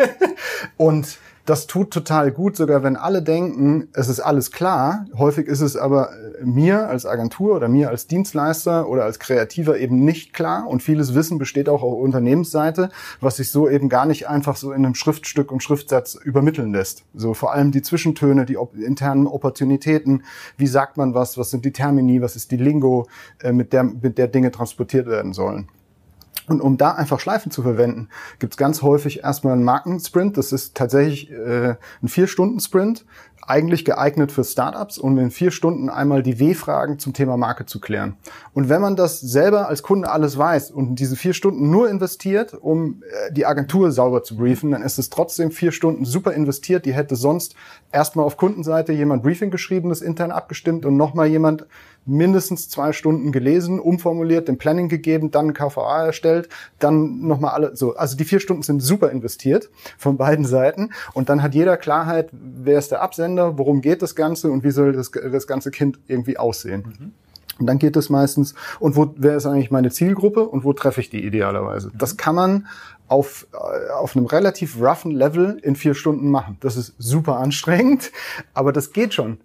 [0.77, 1.19] und
[1.51, 5.07] das tut total gut, sogar wenn alle denken, es ist alles klar.
[5.19, 9.77] Häufig ist es aber äh, mir als Agentur oder mir als Dienstleister oder als Kreativer
[9.77, 10.69] eben nicht klar.
[10.69, 14.71] Und vieles Wissen besteht auch auf Unternehmensseite, was sich so eben gar nicht einfach so
[14.71, 17.03] in einem Schriftstück und Schriftsatz übermitteln lässt.
[17.15, 20.23] So vor allem die Zwischentöne, die internen Opportunitäten.
[20.57, 21.37] Wie sagt man was?
[21.37, 22.23] Was sind die Termini?
[22.23, 23.09] Was ist die Lingo,
[23.43, 25.69] äh, mit der, mit der Dinge transportiert werden sollen?
[26.49, 30.37] Und um da einfach Schleifen zu verwenden, gibt's ganz häufig erstmal einen Markensprint.
[30.37, 33.05] Das ist tatsächlich äh, ein Vier-Stunden-Sprint,
[33.51, 37.81] eigentlich geeignet für Startups, um in vier Stunden einmal die W-Fragen zum Thema Marke zu
[37.81, 38.17] klären.
[38.55, 42.55] Und wenn man das selber als Kunde alles weiß und diese vier Stunden nur investiert,
[42.55, 46.85] um äh, die Agentur sauber zu briefen, dann ist es trotzdem vier Stunden super investiert.
[46.85, 47.55] Die hätte sonst
[47.93, 51.67] erstmal auf Kundenseite jemand Briefing geschrieben, das intern abgestimmt und nochmal jemand
[52.11, 57.95] mindestens zwei Stunden gelesen, umformuliert, den Planning gegeben, dann KVA erstellt, dann nochmal alle, so.
[57.95, 62.31] Also die vier Stunden sind super investiert von beiden Seiten und dann hat jeder Klarheit,
[62.33, 65.99] wer ist der Absender, worum geht das Ganze und wie soll das, das ganze Kind
[66.09, 66.85] irgendwie aussehen.
[66.99, 67.13] Mhm.
[67.61, 71.03] Und dann geht es meistens, und wo, wer ist eigentlich meine Zielgruppe und wo treffe
[71.03, 71.89] ich die idealerweise?
[71.89, 71.99] Mhm.
[71.99, 72.67] Das kann man
[73.11, 76.59] auf, äh, auf einem relativ roughen Level in vier Stunden machen.
[76.61, 78.13] Das ist super anstrengend,
[78.55, 79.39] aber das geht schon.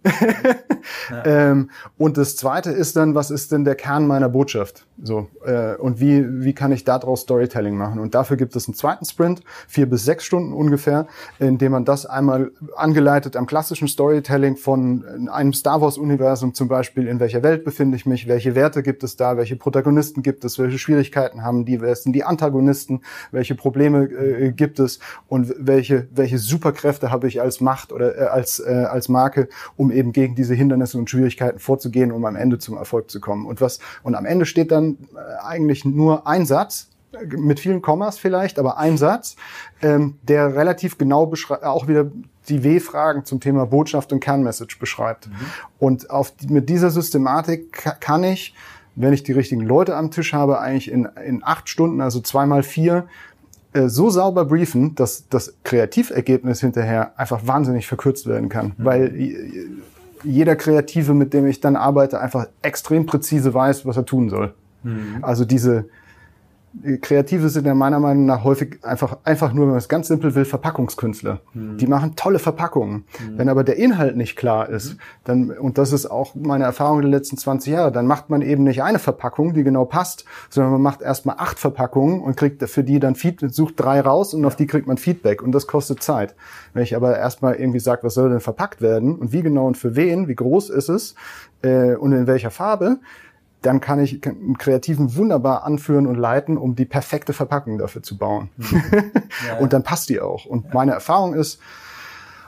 [1.10, 1.26] ja.
[1.26, 4.86] ähm, und das zweite ist dann, was ist denn der Kern meiner Botschaft?
[5.02, 8.00] So, äh, und wie, wie kann ich daraus Storytelling machen?
[8.00, 11.08] Und dafür gibt es einen zweiten Sprint, vier bis sechs Stunden ungefähr,
[11.40, 17.08] in dem man das einmal angeleitet am klassischen Storytelling von einem Star Wars-Universum zum Beispiel,
[17.08, 20.60] in welcher Welt befinde ich mich, welche Werte gibt es da, welche Protagonisten gibt es,
[20.60, 23.02] welche Schwierigkeiten haben die, wer sind die Antagonisten,
[23.32, 28.18] welche welche Probleme äh, gibt es und welche, welche Superkräfte habe ich als Macht oder
[28.18, 32.36] äh, als, äh, als Marke, um eben gegen diese Hindernisse und Schwierigkeiten vorzugehen, um am
[32.36, 33.46] Ende zum Erfolg zu kommen.
[33.46, 36.90] Und was, und am Ende steht dann äh, eigentlich nur ein Satz,
[37.38, 39.38] mit vielen Kommas vielleicht, aber ein Satz,
[39.82, 42.12] ähm, der relativ genau beschreibt, auch wieder
[42.50, 45.28] die W-Fragen zum Thema Botschaft und Kernmessage beschreibt.
[45.28, 45.34] Mhm.
[45.80, 48.54] Und auf, mit dieser Systematik kann ich,
[48.96, 52.64] wenn ich die richtigen Leute am Tisch habe, eigentlich in, in acht Stunden, also zweimal
[52.64, 53.35] vier, äh,
[53.88, 58.68] so sauber briefen, dass das Kreativergebnis hinterher einfach wahnsinnig verkürzt werden kann.
[58.78, 58.86] Mhm.
[58.86, 59.30] Weil
[60.24, 64.54] jeder Kreative, mit dem ich dann arbeite, einfach extrem präzise weiß, was er tun soll.
[64.84, 65.18] Mhm.
[65.22, 65.86] Also diese,
[67.02, 70.36] Kreative sind ja meiner Meinung nach häufig einfach, einfach nur, wenn man es ganz simpel
[70.36, 71.40] will, Verpackungskünstler.
[71.54, 71.78] Mhm.
[71.78, 73.06] Die machen tolle Verpackungen.
[73.20, 73.38] Mhm.
[73.38, 75.00] Wenn aber der Inhalt nicht klar ist, mhm.
[75.24, 78.64] dann, und das ist auch meine Erfahrung der letzten 20 Jahre, dann macht man eben
[78.64, 82.84] nicht eine Verpackung, die genau passt, sondern man macht erstmal acht Verpackungen und kriegt für
[82.84, 86.04] die dann Feedback, sucht drei raus und auf die kriegt man Feedback und das kostet
[86.04, 86.36] Zeit.
[86.74, 89.78] Wenn ich aber erstmal irgendwie sage, was soll denn verpackt werden und wie genau und
[89.78, 91.16] für wen, wie groß ist es
[91.62, 93.00] äh, und in welcher Farbe,
[93.66, 98.18] dann kann ich einen Kreativen wunderbar anführen und leiten, um die perfekte Verpackung dafür zu
[98.18, 98.50] bauen.
[98.58, 98.84] Mhm.
[99.48, 100.46] Ja, und dann passt die auch.
[100.46, 100.72] Und ja.
[100.74, 101.60] meine Erfahrung ist,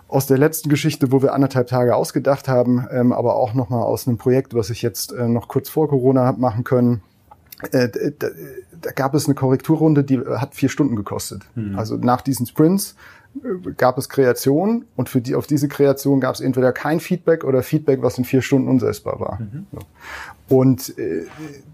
[0.08, 4.08] aus der letzten Geschichte, wo wir anderthalb Tage ausgedacht haben, ähm, aber auch nochmal aus
[4.08, 7.02] einem Projekt, was ich jetzt äh, noch kurz vor Corona habe machen können,
[7.72, 7.90] äh,
[8.82, 11.44] da, gab es eine Korrekturrunde, die hat vier Stunden gekostet.
[11.56, 11.78] Mhm.
[11.78, 12.96] Also nach diesen Sprints
[13.78, 17.62] gab es Kreation und für die, auf diese Kreation gab es entweder kein Feedback oder
[17.62, 19.40] Feedback, was in vier Stunden unsetzbar war.
[19.40, 19.68] Mhm.
[20.50, 21.26] Und äh,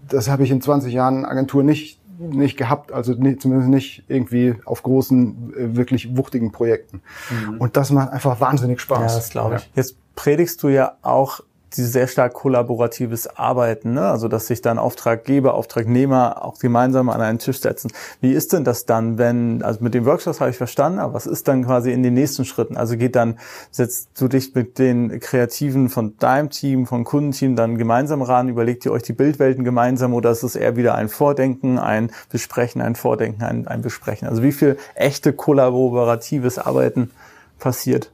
[0.08, 4.54] das habe ich in 20 Jahren Agentur nicht nicht gehabt, also nicht, zumindest nicht irgendwie
[4.64, 7.02] auf großen, äh, wirklich wuchtigen Projekten.
[7.30, 7.58] Mhm.
[7.58, 9.12] Und das macht einfach wahnsinnig Spaß.
[9.12, 9.62] Ja, das glaube ich.
[9.62, 9.68] Ja.
[9.74, 11.40] Jetzt predigst du ja auch
[11.76, 14.02] dieses sehr stark kollaboratives Arbeiten, ne?
[14.02, 17.90] also dass sich dann Auftraggeber, Auftragnehmer auch gemeinsam an einen Tisch setzen.
[18.20, 21.26] Wie ist denn das dann, wenn, also mit den Workshops habe ich verstanden, aber was
[21.26, 22.76] ist dann quasi in den nächsten Schritten?
[22.76, 23.38] Also geht dann,
[23.70, 28.84] setzt du dich mit den Kreativen von deinem Team, von Kundenteam dann gemeinsam ran, überlegt
[28.84, 32.94] ihr euch die Bildwelten gemeinsam oder ist es eher wieder ein Vordenken, ein Besprechen, ein
[32.94, 34.28] Vordenken, ein, ein Besprechen?
[34.28, 37.10] Also wie viel echte kollaboratives Arbeiten
[37.58, 38.10] passiert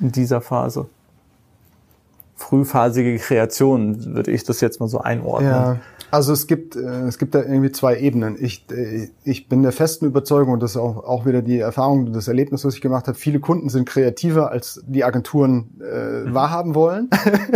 [0.00, 0.86] in dieser Phase?
[2.38, 5.50] Frühphasige Kreation, würde ich das jetzt mal so einordnen.
[5.50, 5.76] Ja,
[6.10, 8.36] also es gibt, äh, es gibt da irgendwie zwei Ebenen.
[8.40, 12.12] Ich, äh, ich bin der festen Überzeugung, und das ist auch, auch wieder die Erfahrung,
[12.12, 16.34] das Erlebnis, was ich gemacht habe, viele Kunden sind kreativer, als die Agenturen äh, mhm.
[16.34, 17.10] wahrhaben wollen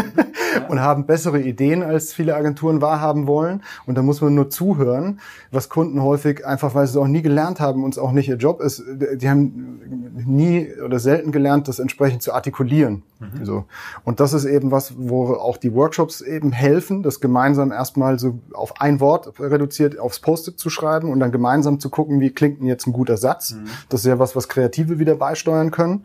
[0.68, 3.62] und haben bessere Ideen, als viele Agenturen wahrhaben wollen.
[3.86, 7.22] Und da muss man nur zuhören, was Kunden häufig einfach, weil sie es auch nie
[7.22, 8.82] gelernt haben und es auch nicht ihr Job ist,
[9.16, 9.80] die haben
[10.26, 13.02] nie oder selten gelernt, das entsprechend zu artikulieren.
[13.20, 13.44] Mhm.
[13.44, 13.64] So.
[14.04, 18.38] Und das ist eben was, wo auch die Workshops eben helfen, das gemeinsam erstmal so
[18.52, 22.60] auf ein Wort reduziert aufs Post-it zu schreiben und dann gemeinsam zu gucken, wie klingt
[22.60, 23.52] denn jetzt ein guter Satz.
[23.52, 23.64] Mhm.
[23.88, 26.04] Das ist ja was, was Kreative wieder beisteuern können.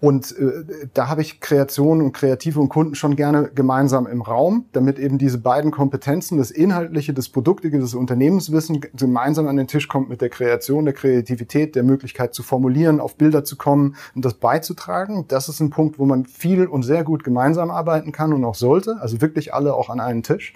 [0.00, 4.66] Und äh, da habe ich Kreation und Kreative und Kunden schon gerne gemeinsam im Raum,
[4.72, 9.88] damit eben diese beiden Kompetenzen, das Inhaltliche, das Produktige, das Unternehmenswissen gemeinsam an den Tisch
[9.88, 14.24] kommt mit der Kreation, der Kreativität, der Möglichkeit zu formulieren, auf Bilder zu kommen und
[14.24, 15.24] das beizutragen.
[15.26, 18.54] Das ist ein Punkt, wo man viel und sehr gut gemeinsam arbeiten kann und auch
[18.54, 18.98] sollte.
[19.00, 20.54] Also wirklich alle auch an einen Tisch.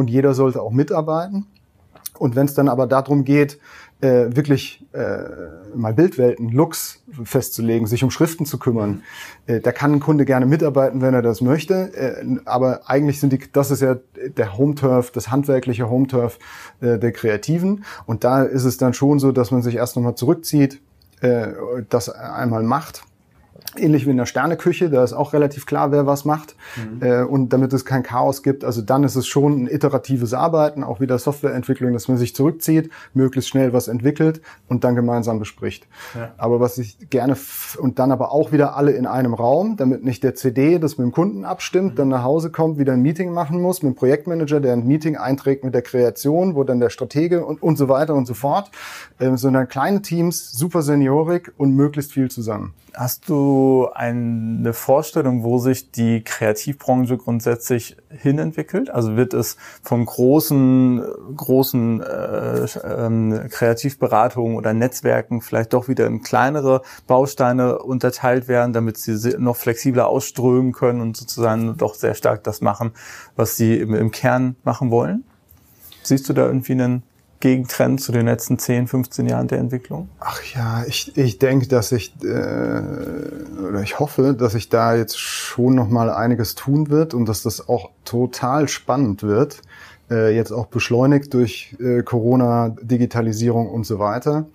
[0.00, 1.44] Und jeder sollte auch mitarbeiten.
[2.18, 3.58] Und wenn es dann aber darum geht,
[4.00, 9.02] äh, wirklich äh, mal Bildwelten, Looks festzulegen, sich um Schriften zu kümmern.
[9.46, 11.92] Äh, da kann ein Kunde gerne mitarbeiten, wenn er das möchte.
[11.92, 13.98] Äh, aber eigentlich sind die, das ist ja
[14.38, 16.38] der Home-Turf, das handwerkliche Home-Turf
[16.80, 17.84] äh, der Kreativen.
[18.06, 20.80] Und da ist es dann schon so, dass man sich erst nochmal zurückzieht,
[21.20, 21.48] äh,
[21.90, 23.04] das einmal macht
[23.76, 26.56] Ähnlich wie in der Sterneküche, da ist auch relativ klar, wer was macht.
[26.76, 27.02] Mhm.
[27.02, 30.82] Äh, und damit es kein Chaos gibt, also dann ist es schon ein iteratives Arbeiten,
[30.82, 35.86] auch wieder Softwareentwicklung, dass man sich zurückzieht, möglichst schnell was entwickelt und dann gemeinsam bespricht.
[36.16, 36.32] Ja.
[36.36, 37.36] Aber was ich gerne,
[37.78, 41.04] und dann aber auch wieder alle in einem Raum, damit nicht der CD das mit
[41.04, 41.96] dem Kunden abstimmt, mhm.
[41.96, 45.16] dann nach Hause kommt, wieder ein Meeting machen muss mit dem Projektmanager, der ein Meeting
[45.16, 48.70] einträgt mit der Kreation, wo dann der Stratege und, und so weiter und so fort,
[49.18, 52.74] äh, sondern kleine Teams, super Seniorik und möglichst viel zusammen.
[52.94, 53.59] Hast du
[53.94, 58.90] eine Vorstellung, wo sich die Kreativbranche grundsätzlich hinentwickelt?
[58.90, 61.02] Also wird es von großen,
[61.36, 68.98] großen äh, äh, Kreativberatungen oder Netzwerken vielleicht doch wieder in kleinere Bausteine unterteilt werden, damit
[68.98, 72.92] sie noch flexibler ausströmen können und sozusagen doch sehr stark das machen,
[73.36, 75.24] was sie im, im Kern machen wollen?
[76.02, 77.02] Siehst du da irgendwie einen
[77.40, 80.10] Gegentrend zu den letzten 10, 15 Jahren der Entwicklung?
[80.20, 85.18] Ach ja, ich, ich denke, dass ich, äh, oder ich hoffe, dass sich da jetzt
[85.18, 89.62] schon noch mal einiges tun wird und dass das auch total spannend wird.
[90.10, 94.46] Äh, jetzt auch beschleunigt durch äh, Corona, Digitalisierung und so weiter.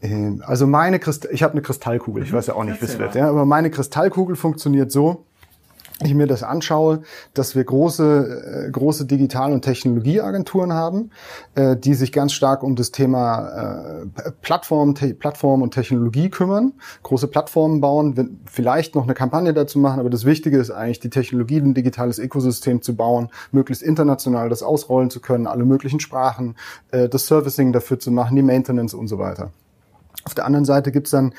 [0.00, 2.98] Äh, also meine Kristall, ich habe eine Kristallkugel, ich weiß ja auch nicht, wie es
[2.98, 5.24] wird, ja, aber meine Kristallkugel funktioniert so,
[6.02, 7.02] ich mir das anschaue,
[7.34, 11.10] dass wir große, äh, große Digital- und Technologieagenturen haben,
[11.54, 17.28] äh, die sich ganz stark um das Thema äh, Plattform, Plattform und Technologie kümmern, große
[17.28, 21.58] Plattformen bauen, vielleicht noch eine Kampagne dazu machen, aber das Wichtige ist eigentlich, die Technologie,
[21.58, 26.56] ein digitales Ökosystem zu bauen, möglichst international das ausrollen zu können, alle möglichen Sprachen,
[26.92, 29.50] äh, das Servicing dafür zu machen, die Maintenance und so weiter.
[30.24, 31.32] Auf der anderen Seite gibt's dann,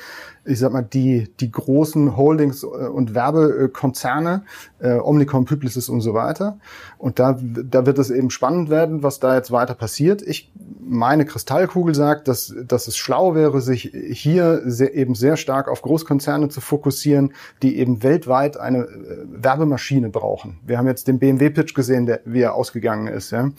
[0.44, 4.42] ich sag mal, die, die großen Holdings äh, und Werbekonzerne,
[4.80, 6.58] äh, Omnicom, Publicis und so weiter.
[6.98, 10.22] Und da, da wird es eben spannend werden, was da jetzt weiter passiert.
[10.22, 15.68] Ich, meine Kristallkugel sagt, dass, dass es schlau wäre, sich hier sehr, eben sehr stark
[15.68, 20.58] auf Großkonzerne zu fokussieren, die eben weltweit eine äh, Werbemaschine brauchen.
[20.66, 23.30] Wir haben jetzt den BMW-Pitch gesehen, der, wie er ausgegangen ist.
[23.30, 23.50] Ja.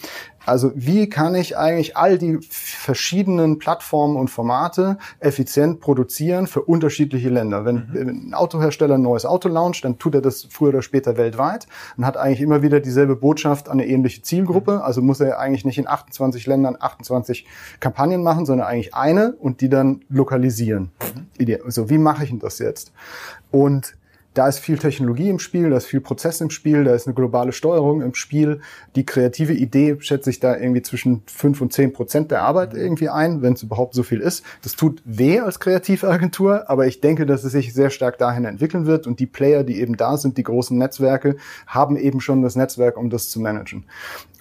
[0.46, 7.30] Also wie kann ich eigentlich all die verschiedenen Plattformen und Formate effizient produzieren für unterschiedliche
[7.30, 7.66] Länder?
[7.66, 8.30] Wenn, mhm.
[8.30, 12.06] ein Autohersteller ein neues Auto launcht, dann tut er das früher oder später weltweit und
[12.06, 14.74] hat eigentlich immer wieder dieselbe Botschaft an eine ähnliche Zielgruppe.
[14.76, 14.82] Mhm.
[14.82, 17.46] Also muss er eigentlich nicht in 28 Ländern 28
[17.80, 20.92] Kampagnen machen, sondern eigentlich eine und die dann lokalisieren.
[21.40, 21.58] Mhm.
[21.68, 22.92] So, wie mache ich denn das jetzt?
[23.52, 23.96] Und
[24.34, 27.14] da ist viel Technologie im Spiel, da ist viel Prozess im Spiel, da ist eine
[27.14, 28.62] globale Steuerung im Spiel.
[28.96, 32.80] Die kreative Idee schätze ich da irgendwie zwischen fünf und zehn Prozent der Arbeit mhm.
[32.80, 34.44] irgendwie ein, wenn es überhaupt so viel ist.
[34.64, 38.86] Das tut weh als Kreativagentur, aber ich denke, dass es sich sehr stark dahin entwickeln
[38.86, 42.56] wird und die Player, die eben da sind, die großen Netzwerke, haben eben schon das
[42.56, 43.86] Netzwerk, um das zu managen.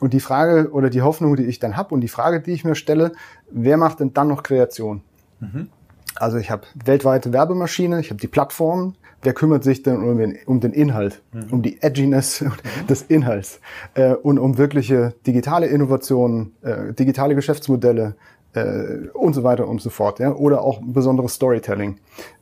[0.00, 2.64] Und die Frage oder die Hoffnung, die ich dann habe und die Frage, die ich
[2.64, 3.12] mir stelle,
[3.50, 5.02] wer macht denn dann noch Kreation?
[5.40, 5.68] Mhm.
[6.16, 10.38] Also ich habe weltweite Werbemaschine, ich habe die Plattform, wer kümmert sich denn um den,
[10.46, 11.52] um den Inhalt, mhm.
[11.52, 12.44] um die Edginess
[12.88, 13.60] des Inhalts
[13.94, 18.16] äh, und um wirkliche digitale Innovationen, äh, digitale Geschäftsmodelle
[18.54, 21.98] äh, und so weiter und so fort, ja, oder auch besonderes Storytelling.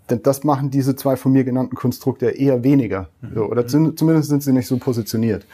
[0.08, 3.34] Denn das machen diese zwei von mir genannten Konstrukte eher weniger, mhm.
[3.34, 3.96] so, oder mhm.
[3.96, 5.46] zumindest sind sie nicht so positioniert.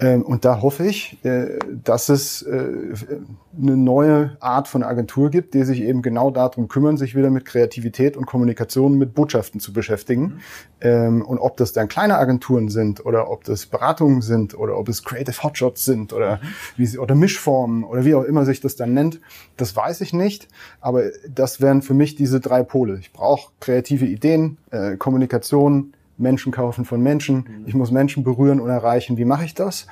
[0.00, 2.68] Ähm, und da hoffe ich, äh, dass es äh,
[3.60, 7.44] eine neue Art von Agentur gibt, die sich eben genau darum kümmern, sich wieder mit
[7.44, 10.40] Kreativität und Kommunikation mit Botschaften zu beschäftigen.
[10.82, 11.22] Mhm.
[11.22, 15.04] Und ob das dann kleine Agenturen sind oder ob das Beratungen sind oder ob es
[15.04, 16.48] Creative Hotshots sind oder, mhm.
[16.78, 19.20] wie sie, oder Mischformen oder wie auch immer sich das dann nennt,
[19.58, 20.48] das weiß ich nicht.
[20.80, 22.98] Aber das wären für mich diese drei Pole.
[22.98, 27.36] Ich brauche kreative Ideen, äh, Kommunikation, Menschen kaufen von Menschen.
[27.36, 27.64] Mhm.
[27.66, 29.16] Ich muss Menschen berühren und erreichen.
[29.16, 29.86] Wie mache ich das?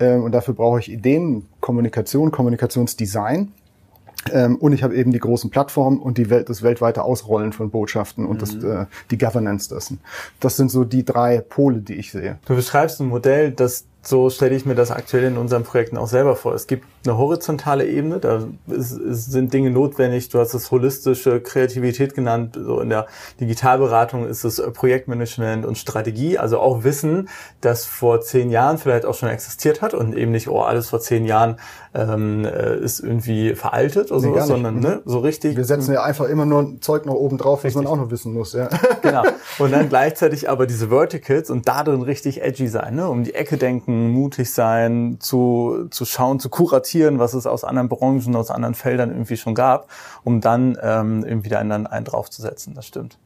[0.00, 3.52] Ähm, und dafür brauche ich Ideen, Kommunikation, Kommunikationsdesign.
[4.32, 7.70] Ähm, und ich habe eben die großen Plattformen und die Welt, das weltweite Ausrollen von
[7.70, 8.70] Botschaften und das, mhm.
[8.70, 10.00] äh, die Governance dessen.
[10.40, 12.38] Das sind so die drei Pole, die ich sehe.
[12.46, 16.08] Du beschreibst ein Modell, das so stelle ich mir das aktuell in unseren Projekten auch
[16.08, 16.54] selber vor.
[16.54, 20.28] Es gibt eine horizontale Ebene, da ist, ist, sind Dinge notwendig.
[20.30, 22.58] Du hast das holistische Kreativität genannt.
[22.60, 23.06] So in der
[23.40, 27.28] Digitalberatung ist es Projektmanagement und Strategie, also auch Wissen,
[27.60, 31.00] das vor zehn Jahren vielleicht auch schon existiert hat und eben nicht, oh, alles vor
[31.00, 31.56] zehn Jahren
[31.94, 35.56] ähm, äh, ist irgendwie veraltet oder nee, so, sondern ne, so richtig.
[35.56, 38.32] Wir setzen ja einfach immer nur Zeug noch oben drauf, was man auch noch wissen
[38.32, 38.52] muss.
[38.52, 38.68] Ja.
[39.02, 39.22] Genau.
[39.58, 43.08] Und dann gleichzeitig aber diese Verticals und da drin richtig edgy sein, ne?
[43.08, 47.88] um die Ecke denken, mutig sein, zu, zu schauen, zu kuratieren, was es aus anderen
[47.88, 49.88] Branchen, aus anderen Feldern irgendwie schon gab,
[50.22, 52.74] um dann ähm, irgendwie da einen, einen draufzusetzen.
[52.74, 53.18] Das stimmt.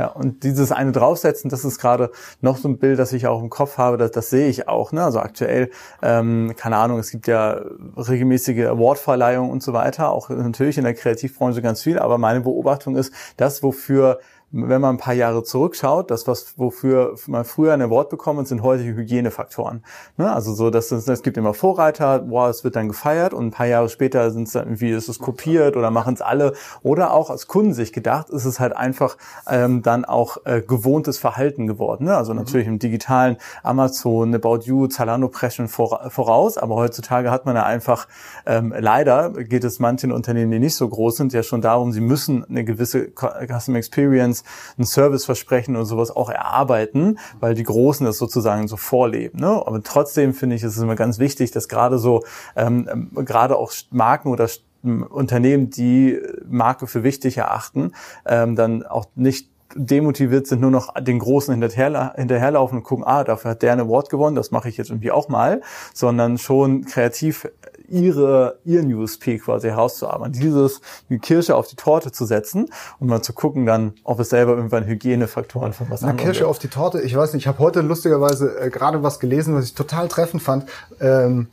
[0.00, 3.42] Ja, und dieses eine draufsetzen, das ist gerade noch so ein Bild, das ich auch
[3.42, 4.92] im Kopf habe, das, das sehe ich auch.
[4.92, 5.04] Ne?
[5.04, 5.70] Also aktuell,
[6.00, 7.60] ähm, keine Ahnung, es gibt ja
[7.98, 12.96] regelmäßige Awardverleihungen und so weiter, auch natürlich in der Kreativbranche ganz viel, aber meine Beobachtung
[12.96, 14.20] ist, das, wofür
[14.52, 18.62] wenn man ein paar Jahre zurückschaut, das, was wofür man früher ein Award bekommen, sind
[18.62, 19.84] heute Hygienefaktoren.
[20.16, 20.32] Ne?
[20.32, 23.50] Also so, dass es, es gibt immer Vorreiter, boah, es wird dann gefeiert und ein
[23.52, 26.54] paar Jahre später sind es dann irgendwie, ist es kopiert oder machen es alle.
[26.82, 29.16] Oder auch als Kunden sich gedacht, ist es halt einfach
[29.48, 32.04] ähm, dann auch äh, gewohntes Verhalten geworden.
[32.04, 32.16] Ne?
[32.16, 37.54] Also natürlich im digitalen Amazon, About You, Zalando preschen vor, voraus, aber heutzutage hat man
[37.54, 38.08] ja einfach,
[38.46, 42.00] ähm, leider geht es manchen Unternehmen, die nicht so groß sind, ja schon darum, sie
[42.00, 44.39] müssen eine gewisse Customer Experience
[44.78, 49.40] ein Serviceversprechen oder sowas auch erarbeiten, weil die Großen das sozusagen so vorleben.
[49.40, 49.48] Ne?
[49.48, 52.24] Aber trotzdem finde ich, ist immer ganz wichtig, dass gerade so,
[52.56, 54.48] ähm, ähm gerade auch Marken oder
[54.82, 56.18] Unternehmen, die
[56.48, 57.92] Marke für wichtig erachten,
[58.26, 63.24] ähm, dann auch nicht demotiviert sind, nur noch den Großen hinterher, hinterherlaufen und gucken, ah,
[63.24, 65.60] dafür hat der eine Award gewonnen, das mache ich jetzt irgendwie auch mal,
[65.94, 67.48] sondern schon kreativ
[67.90, 70.32] ihre, ihr USP quasi herauszuarbeiten.
[70.32, 72.68] Dieses, die Kirsche auf die Torte zu setzen
[72.98, 76.50] und mal zu gucken dann, ob es selber irgendwann Hygienefaktoren von was Na, Kirsche wird.
[76.50, 79.66] auf die Torte, ich weiß nicht, ich habe heute lustigerweise äh, gerade was gelesen, was
[79.66, 80.66] ich total treffend fand.
[81.00, 81.48] Ähm,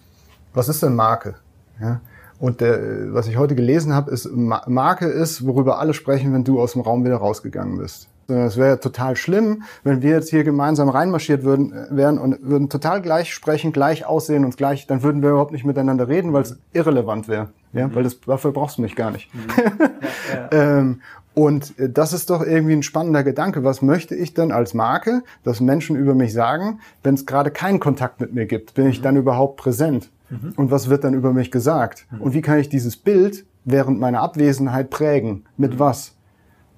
[0.53, 1.35] was ist denn Marke?
[1.81, 2.01] Ja?
[2.39, 6.61] Und der, was ich heute gelesen habe, ist, Marke ist, worüber alle sprechen, wenn du
[6.61, 8.07] aus dem Raum wieder rausgegangen bist.
[8.27, 12.69] Es wäre total schlimm, wenn wir jetzt hier gemeinsam reinmarschiert würden, äh, wären und würden
[12.69, 16.41] total gleich sprechen, gleich aussehen und gleich, dann würden wir überhaupt nicht miteinander reden, weil
[16.41, 17.49] es irrelevant wäre.
[17.73, 17.95] Ja, mhm.
[17.95, 19.33] weil das, dafür brauchst du mich gar nicht.
[19.33, 19.39] Mhm.
[20.33, 20.79] Ja, ja.
[20.79, 21.01] ähm,
[21.33, 23.63] und äh, das ist doch irgendwie ein spannender Gedanke.
[23.63, 27.79] Was möchte ich denn als Marke, dass Menschen über mich sagen, wenn es gerade keinen
[27.79, 28.73] Kontakt mit mir gibt?
[28.73, 29.03] Bin ich mhm.
[29.03, 30.09] dann überhaupt präsent?
[30.29, 30.53] Mhm.
[30.55, 32.07] Und was wird dann über mich gesagt?
[32.11, 32.21] Mhm.
[32.21, 35.45] Und wie kann ich dieses Bild während meiner Abwesenheit prägen?
[35.55, 35.79] Mit mhm.
[35.79, 36.16] was?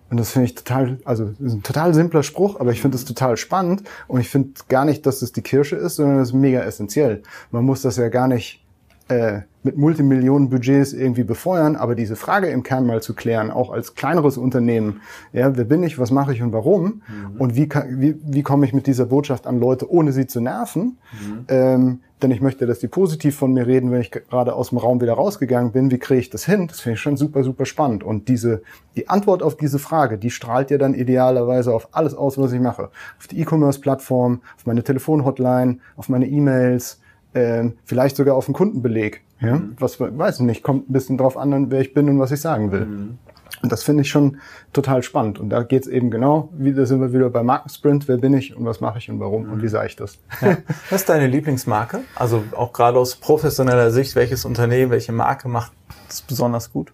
[0.09, 3.37] Und das finde ich total, also ein total simpler Spruch, aber ich finde es total
[3.37, 6.61] spannend und ich finde gar nicht, dass das die Kirsche ist, sondern das ist mega
[6.61, 7.21] essentiell.
[7.51, 8.65] Man muss das ja gar nicht
[9.09, 13.71] äh, mit Multimillionen Budgets irgendwie befeuern, aber diese Frage im Kern mal zu klären, auch
[13.71, 15.01] als kleineres Unternehmen,
[15.33, 17.35] ja, wer bin ich, was mache ich und warum mhm.
[17.39, 20.39] und wie, kann, wie, wie komme ich mit dieser Botschaft an Leute, ohne sie zu
[20.39, 21.45] nerven, mhm.
[21.49, 24.77] ähm, denn ich möchte, dass die positiv von mir reden, wenn ich gerade aus dem
[24.77, 26.67] Raum wieder rausgegangen bin, wie kriege ich das hin?
[26.67, 28.61] Das finde ich schon super, super spannend und diese,
[28.95, 32.59] die Antwort auf diese Frage, die strahlt ja dann idealerweise auf alles aus, was ich
[32.59, 36.99] mache, auf die E-Commerce-Plattform, auf meine Telefonhotline, auf meine E-Mails,
[37.33, 39.21] äh, vielleicht sogar auf den Kundenbeleg.
[39.39, 39.57] Ja?
[39.57, 39.75] Mhm.
[39.79, 42.41] Was weiß ich nicht, kommt ein bisschen drauf an, wer ich bin und was ich
[42.41, 42.85] sagen will.
[42.85, 43.17] Mhm.
[43.61, 44.37] Und das finde ich schon
[44.73, 45.39] total spannend.
[45.39, 48.33] Und da geht es eben genau, wie da sind wir wieder bei Markensprint, wer bin
[48.33, 49.53] ich und was mache ich und warum mhm.
[49.53, 50.17] und wie sage ich das.
[50.41, 50.57] Ja.
[50.89, 52.01] Was ist deine Lieblingsmarke?
[52.15, 55.73] Also auch gerade aus professioneller Sicht, welches Unternehmen, welche Marke macht
[56.07, 56.91] es besonders gut?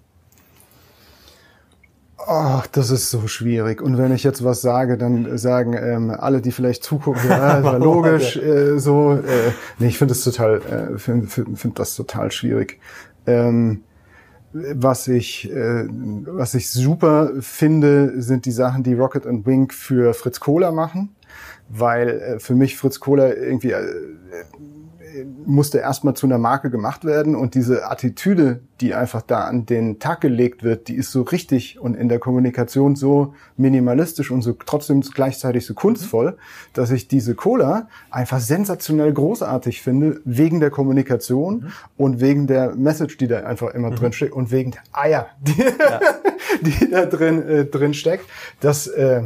[2.27, 3.81] Ach, das ist so schwierig.
[3.81, 7.77] Und wenn ich jetzt was sage, dann sagen ähm, alle, die vielleicht zugucken, ja, war
[7.77, 9.13] logisch, äh, so.
[9.13, 10.61] Äh, nee, ich finde das total,
[10.95, 12.79] äh, finde find, find das total schwierig.
[13.27, 13.83] Ähm,
[14.55, 20.13] was ich, äh, was ich super finde, sind die Sachen, die Rocket und Wink für
[20.13, 21.13] Fritz Kohler machen,
[21.67, 23.83] weil äh, für mich Fritz Kohler irgendwie äh,
[25.45, 29.99] musste erstmal zu einer Marke gemacht werden und diese Attitüde, die einfach da an den
[29.99, 34.53] Tag gelegt wird, die ist so richtig und in der Kommunikation so minimalistisch und so
[34.53, 36.37] trotzdem gleichzeitig so kunstvoll,
[36.73, 41.71] dass ich diese Cola einfach sensationell großartig finde, wegen der Kommunikation mhm.
[41.97, 43.95] und wegen der Message, die da einfach immer mhm.
[43.95, 45.99] drin steckt und wegen der Eier, die, ja.
[46.61, 48.25] die da drin, äh, drin steckt.
[48.59, 49.23] Das, äh,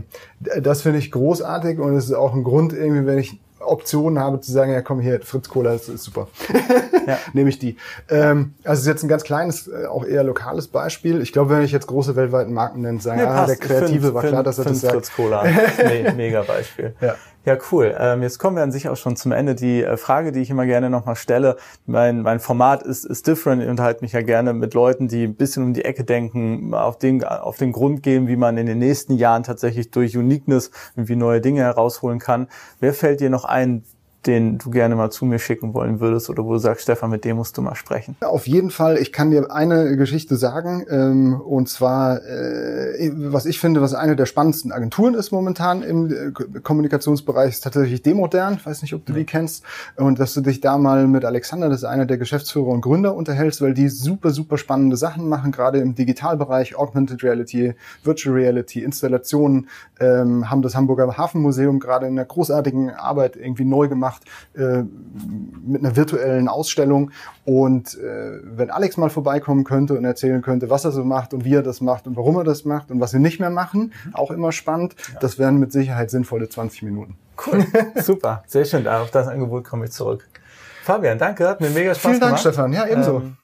[0.62, 3.40] das finde ich großartig und es ist auch ein Grund irgendwie, wenn ich
[3.70, 6.28] Optionen habe zu sagen, ja komm hier, Fritz Cola, das ist super.
[7.08, 7.18] ja.
[7.34, 7.78] Nehme ich die.
[8.10, 11.22] Ähm, also es ist jetzt ein ganz kleines, äh, auch eher lokales Beispiel.
[11.22, 14.14] Ich glaube, wenn ich jetzt große weltweiten Marken nenne, sagen, nee, ah, der Kreative find,
[14.14, 14.94] war klar, dass er das sagt.
[14.94, 15.44] Fritz Cola,
[15.84, 16.94] nee, mega Beispiel.
[17.02, 17.16] Ja.
[17.50, 17.96] Ja, cool.
[17.98, 19.56] Ähm, jetzt kommen wir an sich auch schon zum Ende.
[19.56, 21.58] Die äh, Frage, die ich immer gerne nochmal stelle,
[21.88, 23.64] mein, mein Format ist, ist different.
[23.64, 27.00] Ich unterhalte mich ja gerne mit Leuten, die ein bisschen um die Ecke denken, auf
[27.00, 31.16] den, auf den Grund gehen, wie man in den nächsten Jahren tatsächlich durch Uniqueness irgendwie
[31.16, 32.50] neue Dinge herausholen kann.
[32.80, 33.84] Wer fällt dir noch ein, ein
[34.26, 37.24] den du gerne mal zu mir schicken wollen würdest oder wo du sagst, Stefan, mit
[37.24, 38.18] dem musst du mal sprechen?
[38.22, 38.98] Ja, auf jeden Fall.
[38.98, 44.18] Ich kann dir eine Geschichte sagen, ähm, und zwar, äh, was ich finde, was eine
[44.18, 48.56] der spannendsten Agenturen ist momentan im äh, Kommunikationsbereich, ist tatsächlich Demodern.
[48.56, 49.64] Ich weiß nicht, ob du die kennst.
[49.96, 53.16] Und dass du dich da mal mit Alexander, das ist einer der Geschäftsführer und Gründer,
[53.16, 58.84] unterhältst, weil die super, super spannende Sachen machen, gerade im Digitalbereich, Augmented Reality, Virtual Reality,
[58.84, 59.70] Installationen,
[60.02, 64.24] ähm, haben das Hamburger Hafenmuseum gerade in einer großartigen Arbeit irgendwie neu gemacht gemacht
[64.55, 64.84] äh,
[65.66, 67.12] mit einer virtuellen Ausstellung.
[67.45, 71.45] Und äh, wenn Alex mal vorbeikommen könnte und erzählen könnte, was er so macht und
[71.45, 73.93] wie er das macht und warum er das macht und was wir nicht mehr machen,
[74.14, 75.20] auch immer spannend, ja.
[75.20, 77.18] das wären mit Sicherheit sinnvolle 20 Minuten.
[77.45, 78.88] Cool, super, sehr schön.
[78.88, 80.28] Auf das Angebot komme ich zurück.
[80.84, 82.41] Fabian, danke, hat mir mega Spaß Vielen gemacht.
[82.41, 82.74] Vielen Dank, Stefan.
[82.74, 83.18] Ja, ebenso.
[83.18, 83.38] Ähm,